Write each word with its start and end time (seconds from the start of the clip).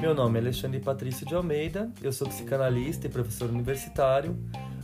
Meu 0.00 0.14
nome 0.14 0.38
é 0.38 0.42
Alexandre 0.42 0.80
Patrício 0.80 1.26
de 1.26 1.34
Almeida, 1.34 1.90
eu 2.02 2.12
sou 2.12 2.28
psicanalista 2.28 3.06
e 3.06 3.10
professor 3.10 3.48
universitário, 3.48 4.36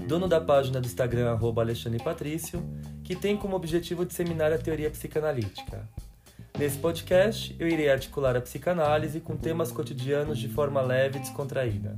dono 0.09 0.27
da 0.27 0.41
página 0.41 0.81
do 0.81 0.87
Instagram 0.87 1.39
Alexandre 1.59 2.03
Patrício, 2.03 2.63
que 3.05 3.15
tem 3.15 3.37
como 3.37 3.55
objetivo 3.55 4.07
disseminar 4.07 4.53
a 4.53 4.59
teoria 4.59 4.91
psicanalítica. 4.91 5.87
Nesse 6.59 6.79
podcast, 6.79 7.55
eu 7.59 7.69
irei 7.69 7.91
articular 7.91 8.37
a 8.37 8.41
psicanálise 8.41 9.21
com 9.21 9.37
temas 9.37 9.71
cotidianos 9.71 10.39
de 10.39 10.49
forma 10.49 10.81
leve 10.81 11.19
e 11.19 11.21
descontraída. 11.21 11.95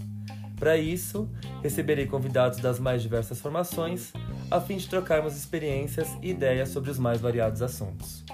Para 0.58 0.76
isso, 0.76 1.30
receberei 1.62 2.06
convidados 2.06 2.58
das 2.58 2.78
mais 2.78 3.02
diversas 3.02 3.40
formações, 3.40 4.12
a 4.50 4.60
fim 4.60 4.76
de 4.76 4.88
trocarmos 4.88 5.36
experiências 5.36 6.08
e 6.20 6.30
ideias 6.30 6.68
sobre 6.68 6.90
os 6.90 6.98
mais 6.98 7.20
variados 7.20 7.62
assuntos. 7.62 8.24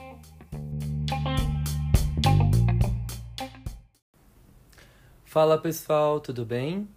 Fala 5.29 5.59
pessoal, 5.59 6.21
tudo 6.21 6.43
bem? 6.43 6.89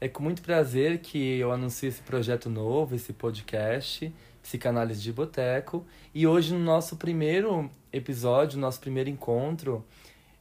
É 0.00 0.08
com 0.08 0.20
muito 0.20 0.42
prazer 0.42 0.98
que 0.98 1.38
eu 1.38 1.52
anuncio 1.52 1.88
esse 1.88 2.02
projeto 2.02 2.50
novo, 2.50 2.96
esse 2.96 3.12
podcast, 3.12 4.12
Psicanálise 4.42 5.00
de 5.00 5.12
Boteco. 5.12 5.86
E 6.12 6.26
hoje, 6.26 6.52
no 6.52 6.58
nosso 6.58 6.96
primeiro 6.96 7.70
episódio, 7.92 8.58
nosso 8.58 8.80
primeiro 8.80 9.08
encontro, 9.08 9.86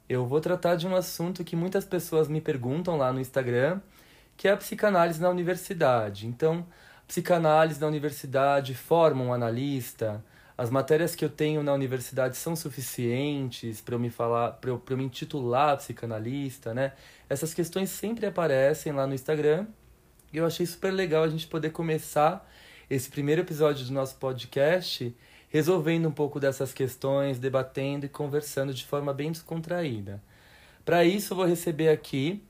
eu 0.09 0.25
vou 0.25 0.41
tratar 0.41 0.77
de 0.77 0.87
um 0.87 0.95
assunto 0.95 1.43
que 1.43 1.55
muitas 1.55 1.85
pessoas 1.85 2.27
me 2.27 2.41
perguntam 2.41 2.97
lá 2.97 3.13
no 3.13 3.21
Instagram, 3.21 3.81
que 4.35 4.47
é 4.47 4.51
a 4.51 4.57
psicanálise 4.57 5.21
na 5.21 5.29
universidade. 5.29 6.25
Então, 6.25 6.65
psicanálise 7.07 7.79
na 7.79 7.85
universidade 7.85 8.73
forma 8.73 9.23
um 9.23 9.31
analista? 9.31 10.25
As 10.57 10.69
matérias 10.71 11.15
que 11.15 11.23
eu 11.23 11.29
tenho 11.29 11.61
na 11.61 11.71
universidade 11.71 12.35
são 12.35 12.55
suficientes 12.55 13.79
para 13.79 13.93
eu 13.93 13.99
me 13.99 14.09
falar, 14.09 14.53
para 14.53 14.71
eu, 14.71 14.81
eu 14.89 14.97
me 14.97 15.03
intitular 15.03 15.77
psicanalista, 15.77 16.73
né? 16.73 16.93
Essas 17.29 17.53
questões 17.53 17.91
sempre 17.91 18.25
aparecem 18.25 18.91
lá 18.91 19.05
no 19.05 19.13
Instagram. 19.13 19.67
E 20.33 20.37
eu 20.37 20.45
achei 20.45 20.65
super 20.65 20.91
legal 20.91 21.23
a 21.23 21.27
gente 21.29 21.45
poder 21.45 21.69
começar 21.69 22.49
esse 22.89 23.09
primeiro 23.09 23.41
episódio 23.41 23.85
do 23.85 23.93
nosso 23.93 24.15
podcast 24.15 25.15
resolvendo 25.49 26.07
um 26.07 26.11
pouco 26.11 26.39
dessas 26.39 26.73
questões, 26.73 27.39
debatendo 27.39 28.05
e 28.05 28.09
conversando 28.09 28.73
de 28.73 28.85
forma 28.85 29.13
bem 29.13 29.31
descontraída. 29.31 30.21
Para 30.83 31.05
isso, 31.05 31.33
eu 31.33 31.37
vou 31.37 31.45
receber 31.45 31.89
aqui 31.89 32.41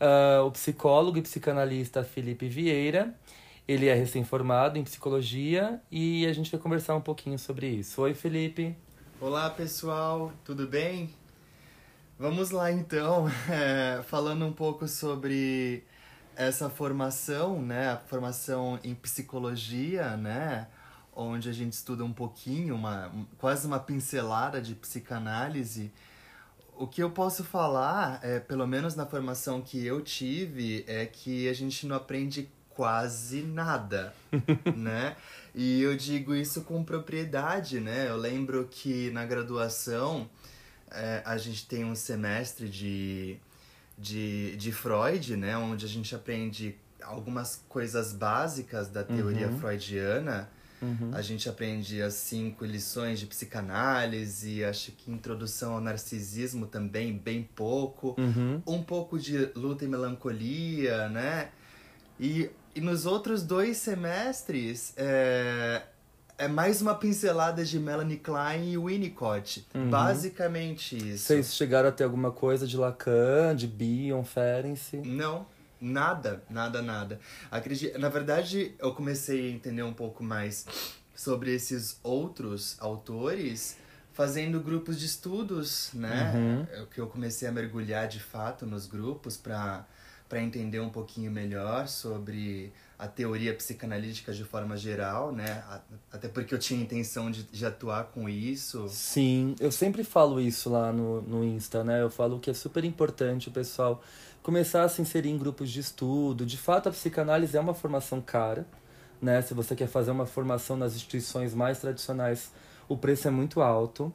uh, 0.00 0.44
o 0.44 0.50
psicólogo 0.50 1.18
e 1.18 1.22
psicanalista 1.22 2.04
Felipe 2.04 2.48
Vieira. 2.48 3.14
Ele 3.66 3.86
é 3.86 3.94
recém-formado 3.94 4.78
em 4.78 4.84
psicologia 4.84 5.80
e 5.90 6.26
a 6.26 6.32
gente 6.34 6.50
vai 6.50 6.60
conversar 6.60 6.94
um 6.96 7.00
pouquinho 7.00 7.38
sobre 7.38 7.66
isso. 7.66 8.02
Oi, 8.02 8.12
Felipe. 8.12 8.76
Olá, 9.18 9.48
pessoal, 9.48 10.30
tudo 10.44 10.66
bem? 10.66 11.14
Vamos 12.18 12.50
lá 12.50 12.70
então, 12.70 13.26
é, 13.50 14.02
falando 14.02 14.44
um 14.44 14.52
pouco 14.52 14.86
sobre 14.86 15.82
essa 16.36 16.68
formação, 16.68 17.62
né, 17.62 17.92
a 17.92 17.96
formação 17.96 18.78
em 18.84 18.94
psicologia, 18.94 20.14
né, 20.14 20.68
onde 21.16 21.48
a 21.48 21.52
gente 21.52 21.72
estuda 21.72 22.04
um 22.04 22.12
pouquinho, 22.12 22.74
uma, 22.74 23.10
quase 23.38 23.66
uma 23.66 23.80
pincelada 23.80 24.60
de 24.60 24.74
psicanálise. 24.74 25.90
O 26.76 26.86
que 26.86 27.02
eu 27.02 27.10
posso 27.10 27.42
falar, 27.42 28.20
é, 28.22 28.40
pelo 28.40 28.66
menos 28.66 28.94
na 28.94 29.06
formação 29.06 29.62
que 29.62 29.86
eu 29.86 30.02
tive, 30.02 30.84
é 30.86 31.06
que 31.06 31.48
a 31.48 31.54
gente 31.54 31.86
não 31.86 31.96
aprende 31.96 32.50
quase 32.74 33.42
nada, 33.42 34.14
né? 34.76 35.16
E 35.54 35.80
eu 35.82 35.96
digo 35.96 36.34
isso 36.34 36.62
com 36.62 36.82
propriedade, 36.82 37.80
né? 37.80 38.08
Eu 38.08 38.16
lembro 38.16 38.68
que 38.70 39.10
na 39.10 39.24
graduação 39.24 40.28
é, 40.90 41.22
a 41.24 41.36
gente 41.36 41.66
tem 41.66 41.84
um 41.84 41.94
semestre 41.94 42.68
de, 42.68 43.36
de, 43.96 44.56
de 44.56 44.72
Freud, 44.72 45.36
né? 45.36 45.56
Onde 45.56 45.84
a 45.84 45.88
gente 45.88 46.14
aprende 46.14 46.76
algumas 47.02 47.62
coisas 47.68 48.12
básicas 48.12 48.88
da 48.88 49.04
teoria 49.04 49.48
uhum. 49.48 49.58
freudiana. 49.58 50.48
Uhum. 50.82 51.10
A 51.14 51.22
gente 51.22 51.48
aprende 51.48 52.02
as 52.02 52.14
cinco 52.14 52.64
lições 52.64 53.18
de 53.18 53.26
psicanálise, 53.26 54.64
acho 54.64 54.92
que 54.92 55.10
introdução 55.10 55.74
ao 55.74 55.80
narcisismo 55.80 56.66
também, 56.66 57.16
bem 57.16 57.48
pouco. 57.54 58.14
Uhum. 58.18 58.62
Um 58.66 58.82
pouco 58.82 59.18
de 59.18 59.50
luta 59.54 59.84
e 59.84 59.88
melancolia, 59.88 61.08
né? 61.08 61.50
E, 62.18 62.50
e 62.74 62.80
nos 62.80 63.06
outros 63.06 63.42
dois 63.42 63.76
semestres, 63.76 64.92
é, 64.96 65.82
é 66.36 66.48
mais 66.48 66.82
uma 66.82 66.94
pincelada 66.94 67.64
de 67.64 67.78
Melanie 67.78 68.16
Klein 68.16 68.72
e 68.72 68.78
Winnicott. 68.78 69.66
Uhum. 69.74 69.90
Basicamente 69.90 70.96
isso. 70.96 71.26
Vocês 71.26 71.54
chegaram 71.54 71.88
a 71.88 71.92
ter 71.92 72.04
alguma 72.04 72.32
coisa 72.32 72.66
de 72.66 72.76
Lacan, 72.76 73.54
de 73.54 73.66
Bion, 73.66 74.24
Ferenczi? 74.24 74.96
Não, 74.96 75.46
nada, 75.80 76.42
nada, 76.50 76.82
nada. 76.82 77.20
Acredito, 77.50 77.98
na 77.98 78.08
verdade, 78.08 78.74
eu 78.78 78.92
comecei 78.92 79.48
a 79.48 79.52
entender 79.52 79.82
um 79.82 79.94
pouco 79.94 80.24
mais 80.24 80.66
sobre 81.14 81.54
esses 81.54 82.00
outros 82.02 82.76
autores 82.80 83.76
fazendo 84.12 84.60
grupos 84.60 84.98
de 84.98 85.06
estudos, 85.06 85.90
né? 85.92 86.32
Uhum. 86.34 86.82
É 86.82 86.86
que 86.86 87.00
eu 87.00 87.06
comecei 87.06 87.48
a 87.48 87.52
mergulhar 87.52 88.06
de 88.08 88.20
fato 88.20 88.64
nos 88.64 88.86
grupos 88.86 89.36
para 89.36 89.84
para 90.28 90.42
entender 90.42 90.80
um 90.80 90.90
pouquinho 90.90 91.30
melhor 91.30 91.86
sobre 91.86 92.72
a 92.98 93.06
teoria 93.06 93.54
psicanalítica 93.54 94.32
de 94.32 94.44
forma 94.44 94.76
geral, 94.76 95.32
né? 95.32 95.62
Até 96.10 96.28
porque 96.28 96.54
eu 96.54 96.58
tinha 96.58 96.80
intenção 96.80 97.30
de, 97.30 97.42
de 97.42 97.66
atuar 97.66 98.04
com 98.04 98.28
isso. 98.28 98.88
Sim, 98.88 99.54
eu 99.60 99.70
sempre 99.70 100.04
falo 100.04 100.40
isso 100.40 100.70
lá 100.70 100.92
no, 100.92 101.20
no 101.22 101.44
Insta, 101.44 101.84
né? 101.84 102.02
Eu 102.02 102.10
falo 102.10 102.38
que 102.38 102.50
é 102.50 102.54
super 102.54 102.84
importante 102.84 103.48
o 103.48 103.52
pessoal 103.52 104.02
começar 104.42 104.84
a 104.84 104.88
se 104.88 105.02
inserir 105.02 105.28
em 105.28 105.38
grupos 105.38 105.70
de 105.70 105.80
estudo. 105.80 106.46
De 106.46 106.56
fato, 106.56 106.88
a 106.88 106.92
psicanálise 106.92 107.56
é 107.56 107.60
uma 107.60 107.74
formação 107.74 108.20
cara, 108.20 108.66
né? 109.20 109.42
Se 109.42 109.54
você 109.54 109.74
quer 109.76 109.88
fazer 109.88 110.10
uma 110.10 110.26
formação 110.26 110.76
nas 110.76 110.94
instituições 110.94 111.52
mais 111.52 111.80
tradicionais, 111.80 112.50
o 112.88 112.96
preço 112.96 113.28
é 113.28 113.30
muito 113.30 113.60
alto. 113.60 114.12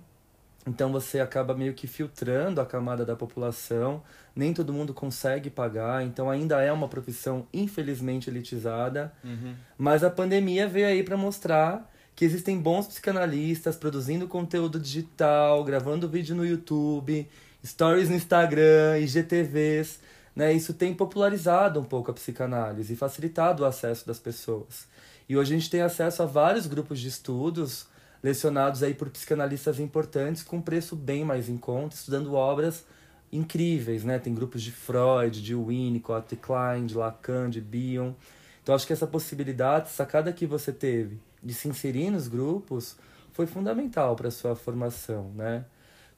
Então 0.70 0.92
você 0.92 1.20
acaba 1.20 1.56
meio 1.56 1.74
que 1.74 1.88
filtrando 1.88 2.62
a 2.62 2.66
camada 2.66 3.04
da 3.04 3.16
população, 3.16 4.04
nem 4.36 4.54
todo 4.54 4.72
mundo 4.72 4.94
consegue 4.94 5.50
pagar, 5.50 6.04
então 6.04 6.30
ainda 6.30 6.62
é 6.62 6.72
uma 6.72 6.88
profissão 6.88 7.48
infelizmente 7.52 8.30
elitizada. 8.30 9.12
Uhum. 9.24 9.56
Mas 9.76 10.04
a 10.04 10.12
pandemia 10.12 10.68
veio 10.68 10.86
aí 10.86 11.02
para 11.02 11.18
mostrar 11.18 11.92
que 12.16 12.24
existem 12.24 12.60
bons 12.60 12.86
psicanalistas 12.86 13.78
produzindo 13.78 14.28
conteúdo 14.28 14.80
digital, 14.80 15.64
gravando 15.64 16.08
vídeo 16.08 16.36
no 16.36 16.46
YouTube, 16.46 17.28
stories 17.66 18.08
no 18.08 18.16
Instagram, 18.16 19.00
IGTVs. 19.00 20.00
Né? 20.36 20.54
Isso 20.54 20.76
tem 20.76 20.94
popularizado 20.94 21.80
um 21.80 21.84
pouco 21.84 22.12
a 22.12 22.14
psicanálise 22.14 22.94
e 22.94 22.96
facilitado 22.96 23.64
o 23.64 23.66
acesso 23.66 24.06
das 24.06 24.20
pessoas. 24.20 24.88
E 25.28 25.36
hoje 25.36 25.56
a 25.56 25.58
gente 25.58 25.70
tem 25.70 25.82
acesso 25.82 26.22
a 26.22 26.28
vários 26.28 26.68
grupos 26.68 27.00
de 27.00 27.08
estudos 27.08 27.88
lecionados 28.22 28.84
aí 28.84 28.94
por 28.94 29.10
psicanalistas 29.10 29.80
importantes 29.80 30.44
com 30.44 30.62
preço 30.62 30.96
bem 30.96 31.24
mais 31.24 31.50
em 31.50 31.58
conta, 31.58 31.96
estudando 31.96 32.34
obras 32.34 32.86
incríveis, 33.32 34.04
né? 34.04 34.20
Tem 34.20 34.34
grupos 34.34 34.62
de 34.62 34.72
Freud, 34.72 35.42
de 35.42 35.56
Winnicott, 35.56 36.30
de 36.30 36.36
Klein, 36.36 36.86
de 36.86 36.96
Lacan, 36.96 37.50
de 37.50 37.62
Bion. 37.62 38.14
Então 38.62 38.76
acho 38.76 38.86
que 38.86 38.94
essa 38.94 39.08
possibilidade, 39.08 39.90
sacada 39.90 40.34
que 40.34 40.46
você 40.46 40.72
teve 40.72 41.20
de 41.42 41.54
se 41.54 41.68
inserir 41.68 42.10
nos 42.10 42.28
grupos 42.28 42.98
foi 43.32 43.46
fundamental 43.46 44.16
para 44.16 44.30
sua 44.30 44.56
formação, 44.56 45.32
né? 45.36 45.66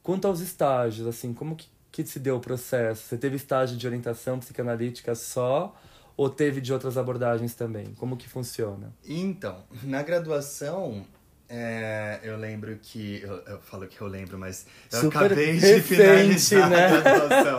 Quanto 0.02 0.28
aos 0.28 0.40
estágios, 0.40 1.06
assim, 1.06 1.34
como 1.34 1.56
que, 1.56 1.68
que 1.92 2.04
se 2.04 2.20
deu 2.20 2.38
o 2.38 2.40
processo? 2.40 3.04
Você 3.04 3.18
teve 3.18 3.36
estágio 3.36 3.78
de 3.78 3.86
orientação 3.86 4.40
psicanalítica 4.40 5.14
só 5.14 5.76
ou 6.18 6.30
teve 6.30 6.60
de 6.60 6.74
outras 6.74 6.98
abordagens 6.98 7.54
também? 7.54 7.94
Como 7.94 8.18
que 8.18 8.28
funciona? 8.28 8.92
Então, 9.08 9.64
na 9.84 10.02
graduação, 10.02 11.06
é, 11.54 12.20
eu 12.24 12.38
lembro 12.38 12.78
que. 12.82 13.22
Eu, 13.22 13.44
eu, 13.46 13.60
falo 13.60 13.86
que 13.86 14.00
eu 14.00 14.08
lembro, 14.08 14.40
mas 14.40 14.66
eu 14.90 15.02
Super 15.02 15.26
acabei 15.26 15.58
de 15.58 15.82
finalizar 15.82 16.70
né? 16.70 16.86
a 16.86 17.02
graduação. 17.02 17.58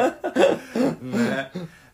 né? 1.03 1.51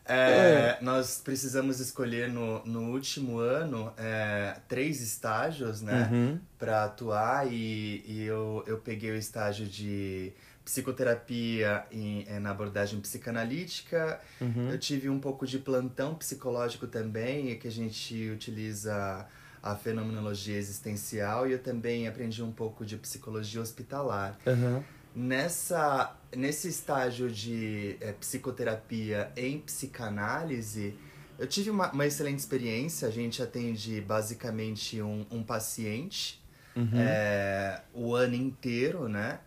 É, 0.06 0.14
é. 0.14 0.78
Nós 0.80 1.20
precisamos 1.22 1.80
escolher 1.80 2.28
no, 2.28 2.64
no 2.64 2.92
último 2.92 3.38
ano 3.38 3.92
é, 3.98 4.56
três 4.68 5.00
estágios, 5.00 5.82
né? 5.82 6.08
Uhum. 6.10 6.40
Para 6.56 6.84
atuar, 6.84 7.52
e, 7.52 8.04
e 8.06 8.22
eu, 8.24 8.62
eu 8.66 8.78
peguei 8.78 9.10
o 9.10 9.16
estágio 9.16 9.66
de 9.66 10.32
psicoterapia 10.64 11.84
em, 11.90 12.24
é, 12.28 12.38
na 12.38 12.50
abordagem 12.50 13.00
psicanalítica. 13.00 14.20
Uhum. 14.40 14.70
Eu 14.70 14.78
tive 14.78 15.08
um 15.08 15.18
pouco 15.18 15.46
de 15.46 15.58
plantão 15.58 16.14
psicológico 16.14 16.86
também, 16.86 17.58
que 17.58 17.66
a 17.66 17.72
gente 17.72 18.30
utiliza 18.30 19.26
a 19.62 19.74
fenomenologia 19.74 20.56
existencial 20.56 21.48
e 21.48 21.52
eu 21.52 21.58
também 21.58 22.06
aprendi 22.06 22.42
um 22.42 22.52
pouco 22.52 22.84
de 22.84 22.96
psicologia 22.96 23.60
hospitalar. 23.60 24.38
Uhum. 24.46 24.82
Nessa, 25.14 26.16
nesse 26.34 26.68
estágio 26.68 27.30
de 27.30 27.96
é, 28.00 28.12
psicoterapia 28.12 29.32
em 29.36 29.58
psicanálise, 29.58 30.94
eu 31.38 31.46
tive 31.46 31.70
uma, 31.70 31.90
uma, 31.92 32.06
excelente 32.06 32.38
experiência. 32.38 33.08
A 33.08 33.10
gente 33.10 33.42
atende 33.42 34.00
basicamente 34.00 35.00
um, 35.00 35.26
um 35.30 35.42
paciente 35.42 36.40
uhum. 36.76 36.90
é, 36.94 37.82
o 37.94 38.14
ano 38.14 38.34
inteiro, 38.34 39.08
né? 39.08 39.40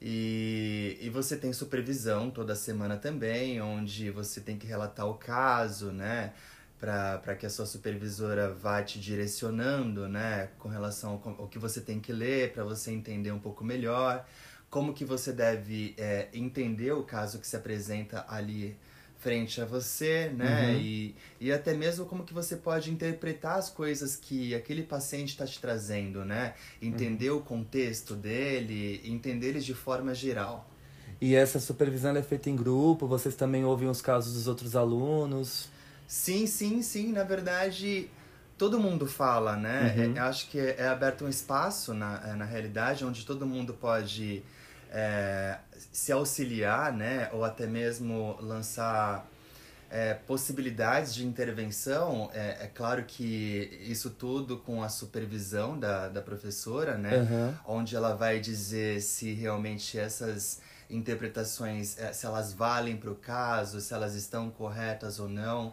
E, 0.00 0.96
e 1.00 1.10
você 1.10 1.36
tem 1.36 1.52
supervisão 1.52 2.30
toda 2.30 2.54
semana 2.54 2.96
também, 2.96 3.60
onde 3.60 4.10
você 4.10 4.40
tem 4.40 4.56
que 4.56 4.66
relatar 4.66 5.06
o 5.06 5.14
caso, 5.14 5.90
né? 5.90 6.32
Para 6.78 7.34
que 7.34 7.44
a 7.44 7.50
sua 7.50 7.66
supervisora 7.66 8.50
vá 8.50 8.82
te 8.82 9.00
direcionando, 9.00 10.08
né? 10.08 10.50
Com 10.58 10.68
relação 10.68 11.20
ao, 11.24 11.48
que 11.48 11.58
você 11.58 11.80
tem 11.80 11.98
que 11.98 12.12
ler, 12.12 12.52
para 12.52 12.62
você 12.62 12.92
entender 12.92 13.32
um 13.32 13.38
pouco 13.38 13.64
melhor. 13.64 14.24
Como 14.70 14.92
que 14.92 15.04
você 15.04 15.32
deve 15.32 15.94
é, 15.96 16.28
entender 16.32 16.92
o 16.92 17.02
caso 17.02 17.38
que 17.38 17.46
se 17.46 17.56
apresenta 17.56 18.24
ali 18.28 18.76
frente 19.18 19.60
a 19.60 19.64
você, 19.64 20.30
né? 20.34 20.70
Uhum. 20.70 20.80
E, 20.80 21.16
e 21.40 21.52
até 21.52 21.74
mesmo 21.74 22.06
como 22.06 22.24
que 22.24 22.32
você 22.32 22.56
pode 22.56 22.90
interpretar 22.90 23.58
as 23.58 23.68
coisas 23.68 24.14
que 24.14 24.54
aquele 24.54 24.82
paciente 24.82 25.30
está 25.30 25.44
te 25.44 25.60
trazendo, 25.60 26.24
né? 26.24 26.54
Entender 26.80 27.30
uhum. 27.30 27.38
o 27.38 27.42
contexto 27.42 28.14
dele, 28.14 29.02
entender 29.04 29.48
eles 29.48 29.64
de 29.64 29.74
forma 29.74 30.14
geral. 30.14 30.70
E 31.20 31.34
essa 31.34 31.58
supervisão 31.58 32.16
é 32.16 32.22
feita 32.22 32.48
em 32.48 32.54
grupo? 32.54 33.08
Vocês 33.08 33.34
também 33.34 33.64
ouvem 33.64 33.88
os 33.88 34.00
casos 34.00 34.34
dos 34.34 34.46
outros 34.46 34.76
alunos? 34.76 35.68
Sim, 36.08 36.46
sim, 36.46 36.82
sim. 36.82 37.12
Na 37.12 37.22
verdade, 37.22 38.10
todo 38.56 38.80
mundo 38.80 39.06
fala, 39.06 39.54
né? 39.56 39.94
Uhum. 39.96 40.16
É, 40.16 40.20
acho 40.20 40.48
que 40.48 40.58
é 40.58 40.88
aberto 40.88 41.24
um 41.24 41.28
espaço 41.28 41.94
na, 41.94 42.20
é, 42.26 42.34
na 42.34 42.44
realidade 42.44 43.04
onde 43.04 43.24
todo 43.24 43.46
mundo 43.46 43.74
pode 43.74 44.42
é, 44.90 45.58
se 45.92 46.10
auxiliar, 46.12 46.92
né, 46.92 47.28
ou 47.32 47.44
até 47.44 47.66
mesmo 47.66 48.38
lançar 48.40 49.28
é, 49.90 50.14
possibilidades 50.14 51.14
de 51.14 51.26
intervenção, 51.26 52.30
é, 52.32 52.64
é, 52.64 52.70
claro 52.74 53.04
que 53.04 53.78
isso 53.82 54.10
tudo 54.10 54.58
com 54.58 54.82
a 54.82 54.88
supervisão 54.88 55.78
da, 55.78 56.08
da 56.08 56.20
professora, 56.20 56.96
né, 56.96 57.18
uhum. 57.18 57.76
onde 57.76 57.96
ela 57.96 58.14
vai 58.14 58.40
dizer 58.40 59.00
se 59.00 59.32
realmente 59.32 59.98
essas 59.98 60.60
interpretações, 60.90 61.98
é, 61.98 62.12
se 62.12 62.26
elas 62.26 62.52
valem 62.52 62.96
para 62.96 63.10
o 63.10 63.14
caso, 63.14 63.80
se 63.80 63.92
elas 63.92 64.14
estão 64.14 64.50
corretas 64.50 65.20
ou 65.20 65.28
não. 65.28 65.72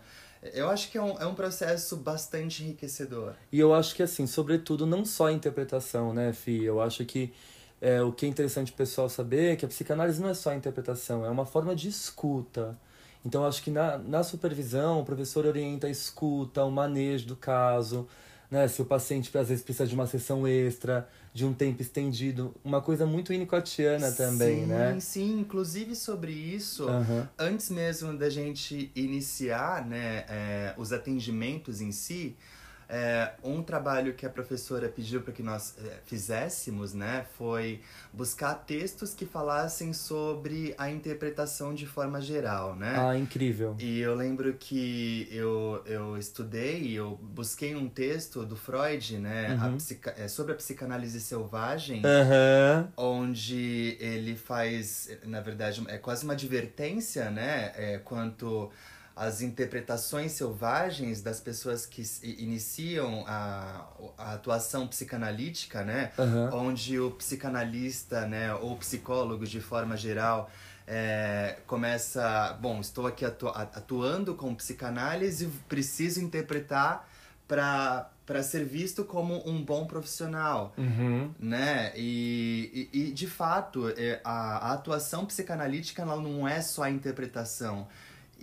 Eu 0.54 0.70
acho 0.70 0.92
que 0.92 0.98
é 0.98 1.02
um, 1.02 1.18
é 1.20 1.26
um 1.26 1.34
processo 1.34 1.98
bastante 1.98 2.64
enriquecedor. 2.64 3.34
E 3.52 3.60
eu 3.60 3.74
acho 3.74 3.96
que, 3.96 4.04
assim, 4.04 4.28
sobretudo, 4.28 4.86
não 4.86 5.06
só 5.06 5.28
a 5.28 5.32
interpretação, 5.34 6.14
né, 6.14 6.34
Fi? 6.34 6.64
Eu 6.64 6.82
acho 6.82 7.06
que 7.06 7.34
é, 7.82 8.02
o 8.02 8.12
que 8.12 8.26
é 8.26 8.30
interessante 8.30 8.72
o 8.72 8.76
pessoal 8.76 9.10
saber 9.10 9.54
é 9.54 9.56
que 9.56 9.66
a 9.66 9.68
psicanálise 9.68 10.22
não 10.22 10.30
é 10.30 10.34
só 10.34 10.52
a 10.52 10.56
interpretação, 10.56 11.26
é 11.26 11.30
uma 11.30 11.46
forma 11.46 11.76
de 11.76 11.88
escuta. 11.88 12.78
Então, 13.26 13.46
acho 13.46 13.62
que 13.64 13.72
na, 13.72 13.98
na 13.98 14.24
supervisão, 14.24 15.02
o 15.02 15.06
professor 15.06 15.46
orienta 15.46 15.88
a 15.88 15.90
escuta, 15.90 16.64
o 16.64 16.72
manejo 16.72 17.26
do 17.26 17.36
caso, 17.36 18.08
né? 18.50 18.68
Se 18.68 18.82
o 18.82 18.86
paciente, 18.86 19.36
às 19.38 19.50
vezes, 19.50 19.64
precisa 19.64 19.88
de 19.88 19.96
uma 19.96 20.08
sessão 20.08 20.48
extra, 20.48 21.08
de 21.34 21.46
um 21.46 21.54
tempo 21.54 21.82
estendido. 21.82 22.54
Uma 22.64 22.82
coisa 22.82 23.06
muito 23.06 23.30
winnicottiana 23.30 24.12
também, 24.12 24.62
sim, 24.62 24.66
né? 24.66 24.94
Sim, 24.94 25.00
sim. 25.00 25.40
Inclusive, 25.40 25.96
sobre 25.96 26.32
isso, 26.32 26.88
uhum. 26.88 27.28
antes 27.38 27.70
mesmo 27.70 28.18
da 28.18 28.30
gente 28.30 28.92
iniciar 28.96 29.86
né, 29.86 30.26
é, 30.30 30.74
os 30.78 30.94
atendimentos 30.94 31.82
em 31.82 31.92
si, 31.92 32.36
é, 32.90 33.32
um 33.44 33.64
trabalho 33.64 34.14
que 34.14 34.26
a 34.26 34.30
professora 34.30 34.88
pediu 34.88 35.22
para 35.22 35.34
que 35.34 35.42
nós 35.42 35.76
é, 35.84 36.00
fizéssemos, 36.06 36.94
né, 36.94 37.26
foi 37.38 37.82
buscar 38.14 38.54
textos 38.56 39.14
que 39.14 39.26
falassem 39.26 39.94
sobre 39.94 40.74
a 40.78 40.90
interpretação 40.90 41.74
de 41.74 41.86
forma 41.86 42.22
geral, 42.22 42.76
né? 42.76 42.96
Ah, 42.98 43.18
incrível. 43.18 43.76
E 43.80 44.00
eu 44.00 44.16
lembro 44.16 44.54
que 44.54 45.28
eu, 45.32 45.82
eu 45.86 46.18
estudei, 46.18 46.92
eu 46.94 47.20
busquei 47.22 47.76
um 47.76 47.90
texto 47.90 48.46
do 48.46 48.56
Freud, 48.56 49.18
né, 49.18 49.56
uhum. 49.56 49.74
a 49.74 49.78
psica, 49.78 50.14
é, 50.18 50.28
sobre 50.28 50.54
a 50.54 50.56
psicanálise 50.56 51.20
selvagem, 51.20 52.02
uhum. 52.06 52.88
onde 52.96 53.98
ele 54.00 54.36
faz, 54.36 55.10
na 55.24 55.42
verdade, 55.42 55.84
é 55.88 55.98
quase 55.98 56.24
uma 56.24 56.34
advertência, 56.34 57.30
né, 57.32 57.72
é, 57.76 57.98
quanto 57.98 58.72
as 59.16 59.42
interpretações 59.42 60.34
selvagens 60.34 61.22
das 61.22 61.40
pessoas 61.40 61.86
que 61.86 62.04
iniciam 62.22 63.24
a, 63.26 63.88
a 64.18 64.34
atuação 64.34 64.88
psicanalítica, 64.88 65.84
né? 65.84 66.12
Uhum. 66.18 66.68
Onde 66.68 67.00
o 67.00 67.12
psicanalista, 67.12 68.28
né, 68.28 68.54
ou 68.54 68.76
psicólogo 68.76 69.46
de 69.46 69.62
forma 69.62 69.96
geral, 69.96 70.50
é, 70.86 71.58
começa, 71.66 72.58
bom, 72.62 72.82
estou 72.82 73.08
aqui 73.08 73.24
atu 73.24 73.48
atuando 73.48 74.36
com 74.36 74.54
psicanálise, 74.54 75.48
preciso 75.70 76.22
interpretar 76.22 77.08
para 77.48 78.10
para 78.26 78.42
ser 78.42 78.66
visto 78.66 79.06
como 79.06 79.48
um 79.48 79.64
bom 79.64 79.86
profissional, 79.86 80.74
uhum. 80.80 81.32
né? 81.40 81.94
E, 81.96 82.90
e, 82.92 83.10
e, 83.10 83.12
de 83.12 83.28
fato, 83.28 83.88
é, 83.90 84.20
a, 84.24 84.70
a 84.70 84.74
atuação 84.74 85.28
psicanalítica 85.28 86.02
ela 86.02 86.16
não 86.16 86.48
é 86.48 86.60
só 86.60 86.82
a 86.82 86.90
interpretação 86.90 87.88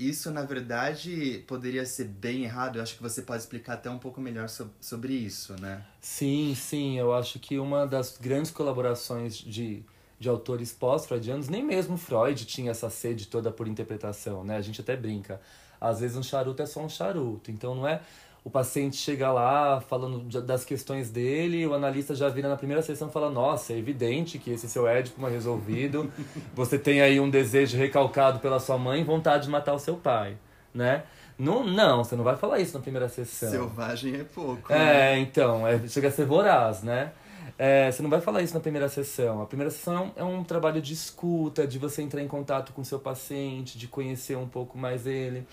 isso, 0.09 0.31
na 0.31 0.43
verdade, 0.43 1.45
poderia 1.47 1.85
ser 1.85 2.05
bem 2.05 2.45
errado. 2.45 2.77
Eu 2.77 2.83
acho 2.83 2.97
que 2.97 3.03
você 3.03 3.23
pode 3.23 3.43
explicar 3.43 3.75
até 3.75 3.91
um 3.91 3.99
pouco 3.99 4.21
melhor 4.21 4.49
so 4.49 4.71
sobre 4.81 5.13
isso, 5.13 5.55
né? 5.61 5.85
Sim, 6.01 6.55
sim. 6.55 6.99
Eu 6.99 7.15
acho 7.15 7.39
que 7.39 7.59
uma 7.59 7.87
das 7.87 8.19
grandes 8.19 8.51
colaborações 8.51 9.37
de, 9.37 9.85
de 10.19 10.29
autores 10.29 10.73
pós-freudianos, 10.73 11.49
nem 11.49 11.65
mesmo 11.65 11.97
Freud 11.97 12.45
tinha 12.45 12.71
essa 12.71 12.91
sede 12.91 13.27
toda 13.27 13.51
por 13.51 13.69
interpretação, 13.69 14.45
né? 14.45 14.57
A 14.57 14.61
gente 14.61 14.81
até 14.81 14.97
brinca. 14.97 15.41
Às 15.81 16.01
vezes 16.01 16.17
um 16.17 16.23
charuto 16.23 16.63
é 16.63 16.67
só 16.67 16.81
um 16.81 16.89
charuto. 16.89 17.51
Então 17.51 17.75
não 17.75 17.87
é 17.87 18.01
o 18.45 18.51
paciente 18.51 18.97
chega 18.97 19.31
lá 19.31 19.81
falando 19.81 20.41
das 20.41 20.65
questões 20.65 21.11
dele, 21.11 21.67
o 21.67 21.75
analista 21.75 22.15
já 22.15 22.29
vira 22.29 22.49
na 22.49 22.57
primeira 22.57 22.83
sessão 22.83 23.09
e 23.09 23.13
fala: 23.13 23.31
Nossa, 23.31 23.73
é 23.73 23.79
evidente 23.79 24.39
que 24.39 24.51
esse 24.51 24.69
seu 24.69 24.87
Édipo 24.87 25.21
não 25.21 25.29
é 25.29 25.31
resolvido, 25.31 26.11
você 26.55 26.79
tem 26.79 27.01
aí 27.01 27.21
um 27.21 27.31
desejo 27.31 27.77
recalcado 27.77 28.41
pela 28.41 28.59
sua 28.59 28.77
mãe, 28.77 29.05
vontade 29.05 29.45
de 29.45 29.51
matar 29.51 29.75
o 29.75 29.79
seu 29.79 29.97
pai, 29.97 30.37
né? 30.75 31.05
Não, 31.39 31.65
não, 31.65 32.05
você 32.05 32.15
não 32.15 32.25
vai 32.25 32.37
falar 32.37 32.61
isso 32.61 32.75
na 32.75 32.81
primeira 32.81 33.09
sessão. 33.09 33.51
Selvagem 33.51 34.17
é 34.17 34.25
pouco. 34.25 34.73
É, 34.73 34.77
né? 34.77 35.19
então, 35.19 35.67
é, 35.67 35.89
chega 35.89 36.09
a 36.09 36.11
ser 36.11 36.27
voraz, 36.27 36.83
né? 36.83 37.13
É, 37.59 37.91
você 37.91 38.03
não 38.03 38.11
vai 38.11 38.21
falar 38.21 38.43
isso 38.43 38.55
na 38.55 38.61
primeira 38.61 38.89
sessão. 38.89 39.43
A 39.43 39.47
primeira 39.47 39.71
sessão 39.71 40.13
é 40.17 40.23
um, 40.23 40.35
é 40.35 40.39
um 40.39 40.45
trabalho 40.45 40.81
de 40.81 40.93
escuta, 40.93 41.67
de 41.67 41.79
você 41.79 42.03
entrar 42.03 42.23
em 42.23 42.29
contato 42.29 42.73
com 42.73 42.83
o 42.83 42.85
seu 42.85 42.99
paciente, 42.99 43.79
de 43.79 43.89
conhecer 43.89 44.37
um 44.37 44.49
pouco 44.49 44.77
mais 44.77 45.07
ele. 45.07 45.47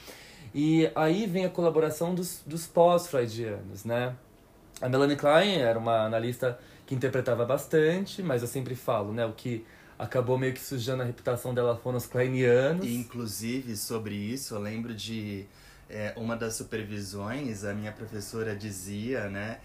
E 0.53 0.89
aí 0.95 1.25
vem 1.25 1.45
a 1.45 1.49
colaboração 1.49 2.15
dos, 2.15 2.41
dos 2.45 2.65
pós-freudianos, 2.65 3.85
né? 3.85 4.15
A 4.81 4.87
Melanie 4.87 5.15
Klein 5.15 5.57
era 5.57 5.77
uma 5.77 6.05
analista 6.05 6.57
que 6.85 6.95
interpretava 6.95 7.45
bastante, 7.45 8.23
mas 8.23 8.41
eu 8.41 8.47
sempre 8.47 8.75
falo, 8.75 9.13
né? 9.13 9.25
O 9.25 9.33
que 9.33 9.65
acabou 9.97 10.37
meio 10.37 10.53
que 10.53 10.61
sujando 10.61 11.03
a 11.03 11.05
reputação 11.05 11.53
dela 11.53 11.77
foram 11.77 11.97
os 11.97 12.05
kleinianos. 12.05 12.85
E, 12.85 12.95
inclusive, 12.95 13.75
sobre 13.75 14.15
isso, 14.15 14.55
eu 14.55 14.59
lembro 14.59 14.95
de 14.95 15.45
é, 15.89 16.13
uma 16.15 16.35
das 16.35 16.55
supervisões, 16.55 17.65
a 17.65 17.73
minha 17.73 17.91
professora 17.91 18.55
dizia, 18.55 19.29
né? 19.29 19.59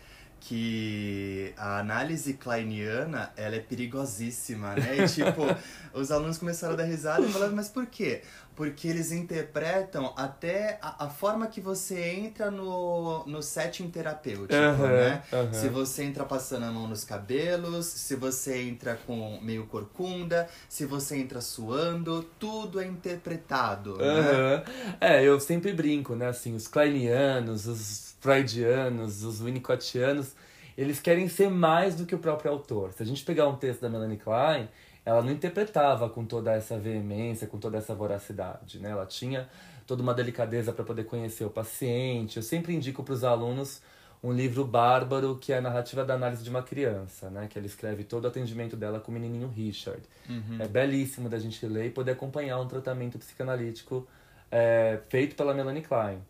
Que 0.46 1.54
a 1.56 1.78
análise 1.78 2.34
kleiniana 2.34 3.32
ela 3.34 3.56
é 3.56 3.60
perigosíssima, 3.60 4.74
né? 4.74 4.98
E, 4.98 5.08
tipo, 5.08 5.40
os 5.98 6.12
alunos 6.12 6.36
começaram 6.36 6.74
a 6.74 6.76
dar 6.76 6.84
risada 6.84 7.24
e 7.24 7.32
falaram, 7.32 7.56
mas 7.56 7.70
por 7.70 7.86
quê? 7.86 8.20
Porque 8.54 8.86
eles 8.86 9.10
interpretam 9.10 10.12
até 10.14 10.78
a, 10.82 11.06
a 11.06 11.08
forma 11.08 11.46
que 11.46 11.62
você 11.62 11.98
entra 11.98 12.50
no, 12.50 13.24
no 13.26 13.42
setting 13.42 13.88
terapêutico, 13.88 14.54
uhum, 14.54 14.86
né? 14.86 15.22
Uhum. 15.32 15.52
Se 15.54 15.68
você 15.68 16.04
entra 16.04 16.24
passando 16.24 16.64
a 16.64 16.70
mão 16.70 16.86
nos 16.86 17.04
cabelos, 17.04 17.86
se 17.86 18.14
você 18.14 18.60
entra 18.60 18.98
com 19.06 19.40
meio 19.40 19.66
corcunda, 19.66 20.46
se 20.68 20.84
você 20.84 21.16
entra 21.16 21.40
suando, 21.40 22.22
tudo 22.38 22.80
é 22.80 22.86
interpretado, 22.86 23.92
uhum. 23.92 23.98
né? 23.98 24.64
É, 25.00 25.24
eu 25.24 25.40
sempre 25.40 25.72
brinco, 25.72 26.14
né? 26.14 26.28
Assim, 26.28 26.54
os 26.54 26.68
kleinianos, 26.68 27.66
os 27.66 28.13
freudianos, 28.24 29.22
os 29.22 29.42
winnicottianos, 29.42 30.34
eles 30.78 30.98
querem 30.98 31.28
ser 31.28 31.50
mais 31.50 31.94
do 31.94 32.06
que 32.06 32.14
o 32.14 32.18
próprio 32.18 32.50
autor. 32.50 32.90
Se 32.94 33.02
a 33.02 33.06
gente 33.06 33.22
pegar 33.22 33.46
um 33.46 33.54
texto 33.54 33.82
da 33.82 33.90
Melanie 33.90 34.16
Klein, 34.16 34.66
ela 35.04 35.20
não 35.20 35.30
interpretava 35.30 36.08
com 36.08 36.24
toda 36.24 36.50
essa 36.50 36.78
veemência, 36.78 37.46
com 37.46 37.58
toda 37.58 37.76
essa 37.76 37.94
voracidade, 37.94 38.78
né? 38.78 38.92
Ela 38.92 39.04
tinha 39.04 39.46
toda 39.86 40.02
uma 40.02 40.14
delicadeza 40.14 40.72
para 40.72 40.82
poder 40.82 41.04
conhecer 41.04 41.44
o 41.44 41.50
paciente. 41.50 42.38
Eu 42.38 42.42
sempre 42.42 42.74
indico 42.74 43.04
para 43.04 43.12
os 43.12 43.24
alunos 43.24 43.82
um 44.22 44.32
livro 44.32 44.64
bárbaro 44.64 45.36
que 45.36 45.52
é 45.52 45.58
a 45.58 45.60
narrativa 45.60 46.02
da 46.02 46.14
análise 46.14 46.42
de 46.42 46.48
uma 46.48 46.62
criança, 46.62 47.28
né? 47.28 47.46
Que 47.46 47.58
ela 47.58 47.66
escreve 47.66 48.04
todo 48.04 48.24
o 48.24 48.28
atendimento 48.28 48.74
dela 48.74 49.00
com 49.00 49.10
o 49.10 49.14
menininho 49.14 49.48
Richard. 49.48 50.00
Uhum. 50.30 50.56
É 50.60 50.66
belíssimo 50.66 51.28
da 51.28 51.38
gente 51.38 51.66
ler 51.66 51.88
e 51.88 51.90
poder 51.90 52.12
acompanhar 52.12 52.58
um 52.58 52.66
tratamento 52.66 53.18
psicanalítico 53.18 54.08
é, 54.50 54.98
feito 55.10 55.36
pela 55.36 55.52
Melanie 55.52 55.82
Klein. 55.82 56.22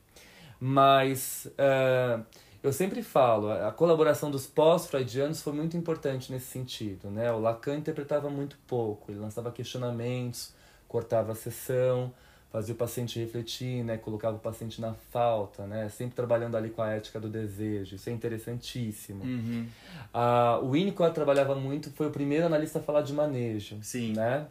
Mas 0.66 1.46
é, 1.58 2.18
eu 2.62 2.72
sempre 2.72 3.02
falo, 3.02 3.50
a 3.50 3.70
colaboração 3.70 4.30
dos 4.30 4.46
pós-freudianos 4.46 5.42
foi 5.42 5.52
muito 5.52 5.76
importante 5.76 6.32
nesse 6.32 6.46
sentido, 6.46 7.10
né? 7.10 7.30
O 7.30 7.38
Lacan 7.38 7.76
interpretava 7.76 8.30
muito 8.30 8.56
pouco, 8.66 9.12
ele 9.12 9.20
lançava 9.20 9.52
questionamentos, 9.52 10.54
cortava 10.88 11.32
a 11.32 11.34
sessão, 11.34 12.10
fazia 12.50 12.74
o 12.74 12.78
paciente 12.78 13.18
refletir, 13.18 13.84
né? 13.84 13.98
Colocava 13.98 14.38
o 14.38 14.40
paciente 14.40 14.80
na 14.80 14.94
falta, 14.94 15.66
né? 15.66 15.90
Sempre 15.90 16.16
trabalhando 16.16 16.56
ali 16.56 16.70
com 16.70 16.80
a 16.80 16.92
ética 16.92 17.20
do 17.20 17.28
desejo. 17.28 17.96
Isso 17.96 18.08
é 18.08 18.12
interessantíssimo. 18.14 19.22
Uhum. 19.22 19.66
Ah, 20.14 20.58
o 20.62 20.70
Winnicott 20.70 21.12
trabalhava 21.14 21.54
muito, 21.54 21.90
foi 21.90 22.06
o 22.06 22.10
primeiro 22.10 22.46
analista 22.46 22.78
a 22.78 22.82
falar 22.82 23.02
de 23.02 23.12
manejo. 23.12 23.76
Sim. 23.82 24.14
Né? 24.14 24.46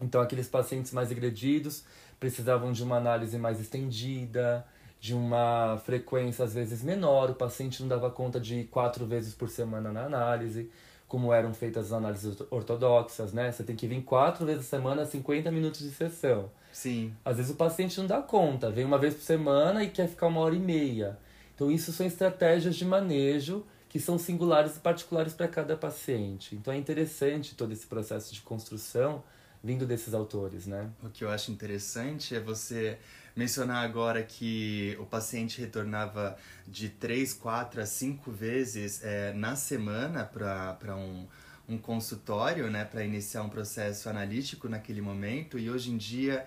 Então, 0.00 0.20
aqueles 0.20 0.48
pacientes 0.48 0.90
mais 0.90 1.12
agredidos 1.12 1.84
precisavam 2.18 2.72
de 2.72 2.82
uma 2.82 2.96
análise 2.96 3.38
mais 3.38 3.60
estendida, 3.60 4.66
de 5.02 5.14
uma 5.14 5.78
frequência 5.84 6.44
às 6.44 6.54
vezes 6.54 6.80
menor. 6.80 7.28
O 7.30 7.34
paciente 7.34 7.82
não 7.82 7.88
dava 7.88 8.08
conta 8.08 8.38
de 8.38 8.60
ir 8.60 8.64
quatro 8.66 9.04
vezes 9.04 9.34
por 9.34 9.48
semana 9.48 9.90
na 9.90 10.04
análise, 10.04 10.70
como 11.08 11.32
eram 11.32 11.52
feitas 11.52 11.86
as 11.86 11.92
análises 11.92 12.40
ortodoxas, 12.48 13.32
né? 13.32 13.50
Você 13.50 13.64
tem 13.64 13.74
que 13.74 13.88
vir 13.88 14.00
quatro 14.04 14.46
vezes 14.46 14.62
por 14.62 14.70
semana, 14.70 15.04
50 15.04 15.50
minutos 15.50 15.80
de 15.80 15.90
sessão. 15.90 16.48
Sim. 16.72 17.12
Às 17.24 17.38
vezes 17.38 17.50
o 17.50 17.56
paciente 17.56 17.98
não 17.98 18.06
dá 18.06 18.22
conta, 18.22 18.70
vem 18.70 18.84
uma 18.84 18.96
vez 18.96 19.14
por 19.14 19.22
semana 19.22 19.82
e 19.82 19.90
quer 19.90 20.08
ficar 20.08 20.28
uma 20.28 20.40
hora 20.40 20.54
e 20.54 20.60
meia. 20.60 21.18
Então, 21.52 21.68
isso 21.68 21.92
são 21.92 22.06
estratégias 22.06 22.76
de 22.76 22.84
manejo 22.84 23.66
que 23.88 23.98
são 23.98 24.16
singulares 24.16 24.76
e 24.76 24.78
particulares 24.78 25.34
para 25.34 25.48
cada 25.48 25.76
paciente. 25.76 26.54
Então, 26.54 26.72
é 26.72 26.76
interessante 26.76 27.56
todo 27.56 27.72
esse 27.72 27.88
processo 27.88 28.32
de 28.32 28.40
construção 28.40 29.24
vindo 29.62 29.84
desses 29.84 30.14
autores, 30.14 30.64
né? 30.64 30.90
O 31.02 31.10
que 31.10 31.24
eu 31.24 31.28
acho 31.28 31.50
interessante 31.50 32.36
é 32.36 32.40
você 32.40 32.98
mencionar 33.34 33.84
agora 33.84 34.22
que 34.22 34.96
o 35.00 35.06
paciente 35.06 35.60
retornava 35.60 36.36
de 36.66 36.88
três, 36.88 37.32
quatro 37.32 37.80
a 37.80 37.86
cinco 37.86 38.30
vezes 38.30 39.02
é, 39.02 39.32
na 39.32 39.56
semana 39.56 40.24
para 40.24 40.96
um, 40.96 41.26
um 41.68 41.78
consultório, 41.78 42.70
né, 42.70 42.84
para 42.84 43.04
iniciar 43.04 43.42
um 43.42 43.48
processo 43.48 44.08
analítico 44.08 44.68
naquele 44.68 45.00
momento, 45.00 45.58
e 45.58 45.70
hoje 45.70 45.90
em 45.90 45.96
dia 45.96 46.46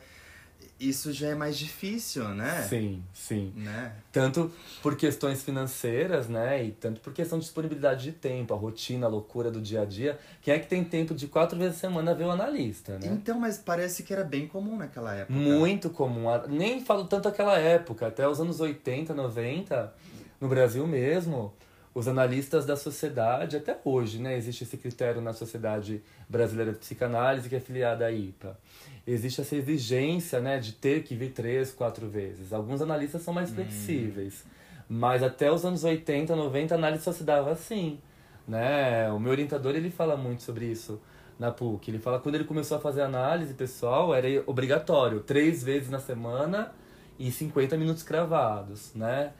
isso 0.80 1.14
já 1.14 1.30
é 1.30 1.36
mais 1.36 1.58
difícil, 1.58 2.28
né? 2.30 2.66
Sim, 2.70 3.02
sim. 3.14 3.54
Né? 3.56 3.94
Tanto 4.12 4.52
por 4.82 4.96
questões 4.96 5.42
financeiras, 5.42 6.28
né? 6.28 6.66
E 6.66 6.72
tanto 6.72 7.00
por 7.02 7.14
questão 7.14 7.40
de 7.40 7.46
disponibilidade 7.46 8.04
de 8.04 8.12
tempo, 8.12 8.54
a 8.54 8.58
rotina, 8.58 9.06
a 9.06 9.10
loucura 9.10 9.50
do 9.50 9.62
dia 9.62 9.82
a 9.82 9.86
dia. 9.86 10.20
Quem 10.42 10.54
é 10.54 10.60
que 10.60 10.68
tem 10.68 10.84
tempo 10.84 11.14
de 11.14 11.28
quatro 11.28 11.58
vezes 11.58 11.78
a 11.78 11.80
semana 11.80 12.14
ver 12.14 12.26
o 12.26 12.32
analista, 12.32 13.00
né? 13.00 13.08
Então, 13.08 13.40
mas 13.40 13.58
parece 13.58 14.04
que 14.04 14.14
era 14.14 14.24
bem 14.24 14.48
comum 14.48 14.78
naquela 14.78 15.14
época. 15.14 15.34
Muito 15.34 15.90
comum. 15.90 16.26
Nem 16.50 16.84
falo 16.84 17.06
tanto 17.06 17.28
aquela 17.28 17.58
época, 17.58 18.08
até 18.08 18.28
os 18.28 18.40
anos 18.40 18.60
80, 18.60 19.14
90, 19.14 19.94
no 20.42 20.50
Brasil 20.50 20.86
mesmo, 20.86 21.54
os 21.96 22.08
analistas 22.08 22.66
da 22.66 22.76
sociedade, 22.76 23.58
até 23.58 23.76
hoje, 23.84 24.22
né? 24.22 24.38
Existe 24.38 24.66
esse 24.66 24.78
critério 24.78 25.20
na 25.22 25.34
Sociedade 25.34 26.04
Brasileira 26.30 26.74
de 26.74 26.78
Psicanálise, 26.78 27.50
que 27.50 27.56
é 27.56 27.58
afiliada 27.58 28.06
à 28.06 28.12
IPA 28.12 28.56
existe 29.08 29.42
essa 29.42 29.56
exigência 29.56 30.40
né, 30.40 30.60
de 30.60 30.74
ter 30.74 31.04
que 31.04 31.16
vir 31.16 31.32
três, 31.32 31.72
quatro 31.72 32.10
vezes. 32.10 32.52
Alguns 32.52 32.82
analistas 32.82 33.22
são 33.22 33.34
mais 33.34 33.52
hum. 33.52 33.56
flexíveis, 33.56 34.44
mas 34.90 35.22
até 35.22 35.52
os 35.52 35.64
anos 35.64 35.84
80, 35.84 36.36
90 36.36 36.74
a 36.74 36.78
análise 36.78 37.04
só 37.04 37.12
se 37.12 37.24
dava 37.24 37.52
assim. 37.52 38.00
Né? 38.48 39.12
O 39.12 39.20
meu 39.20 39.32
orientador 39.32 39.76
ele 39.76 39.90
fala 39.90 40.18
muito 40.18 40.44
sobre 40.44 40.66
isso 40.66 41.00
na 41.38 41.52
PUC. 41.52 41.92
Ele 41.92 42.00
fala 42.00 42.18
que 42.18 42.24
quando 42.24 42.36
ele 42.36 42.46
começou 42.46 42.78
a 42.78 42.80
fazer 42.80 43.02
análise 43.02 43.54
pessoal, 43.54 44.14
era 44.14 44.28
obrigatório, 44.48 45.20
três 45.20 45.64
vezes 45.64 45.90
na 45.90 46.00
semana 46.00 46.72
e 47.20 47.32
50 47.32 47.78
minutos 47.78 48.04
cravados, 48.04 48.94
né? 48.94 49.32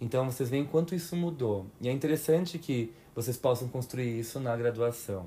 Então 0.00 0.30
vocês 0.30 0.48
veem 0.48 0.64
quanto 0.64 0.94
isso 0.94 1.16
mudou. 1.16 1.66
E 1.80 1.88
é 1.88 1.92
interessante 1.92 2.58
que 2.58 2.92
vocês 3.14 3.36
possam 3.36 3.68
construir 3.68 4.18
isso 4.18 4.40
na 4.40 4.56
graduação. 4.56 5.26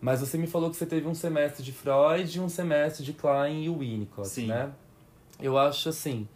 Mas 0.00 0.20
você 0.20 0.36
me 0.36 0.46
falou 0.46 0.70
que 0.70 0.76
você 0.76 0.84
teve 0.84 1.06
um 1.06 1.14
semestre 1.14 1.62
de 1.62 1.72
Freud 1.72 2.36
e 2.36 2.40
um 2.40 2.48
semestre 2.48 3.04
de 3.04 3.12
Klein 3.12 3.64
e 3.64 3.70
Winnicott, 3.70 4.28
Sim. 4.28 4.48
né? 4.48 4.70
Eu 5.40 5.56
acho 5.56 5.88
assim, 5.88 6.28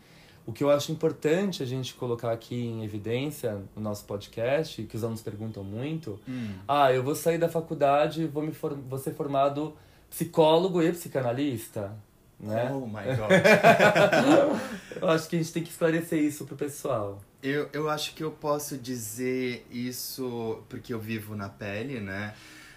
o 0.47 0.53
que 0.53 0.65
eu 0.65 0.71
acho 0.71 0.91
importante 0.91 1.63
a 1.63 1.67
gente 1.67 1.93
colocar 1.93 2.33
aqui 2.33 2.55
em 2.55 2.83
evidência 2.83 3.61
no 3.77 3.83
nosso 3.83 4.07
podcast, 4.07 4.83
que 4.85 4.97
os 4.97 5.05
alunos 5.05 5.21
perguntam 5.21 5.63
muito, 5.63 6.19
hum. 6.27 6.55
ah, 6.67 6.91
eu 6.91 7.03
vou 7.03 7.15
sair 7.15 7.37
da 7.37 7.51
faculdade 7.51 8.23
e 8.23 8.27
vou, 8.27 8.43
me 8.43 8.53
for 8.53 8.75
vou 8.75 8.99
ser 8.99 9.13
formado 9.13 9.75
psicólogo 10.09 10.83
e 10.83 10.91
psicanalista, 10.91 11.95
né? 12.41 12.71
Oh 12.73 12.87
my 12.87 13.05
God. 13.15 15.03
eu 15.03 15.09
acho 15.11 15.29
que 15.29 15.37
a 15.37 15.39
gente 15.39 15.53
tem 15.53 15.63
que 15.63 15.69
esclarecer 15.69 16.19
isso 16.19 16.47
pro 16.47 16.57
pessoal. 16.57 17.21
Eu, 17.41 17.69
eu 17.73 17.89
acho 17.89 18.15
que 18.15 18.25
eu 18.25 18.33
posso 18.33 18.77
dizer 18.77 19.65
isso 19.71 20.61
porque 20.69 20.93
eu 20.93 20.99
vivo 20.99 21.37
na 21.37 21.49
pele, 21.49 22.01
né? 22.01 22.35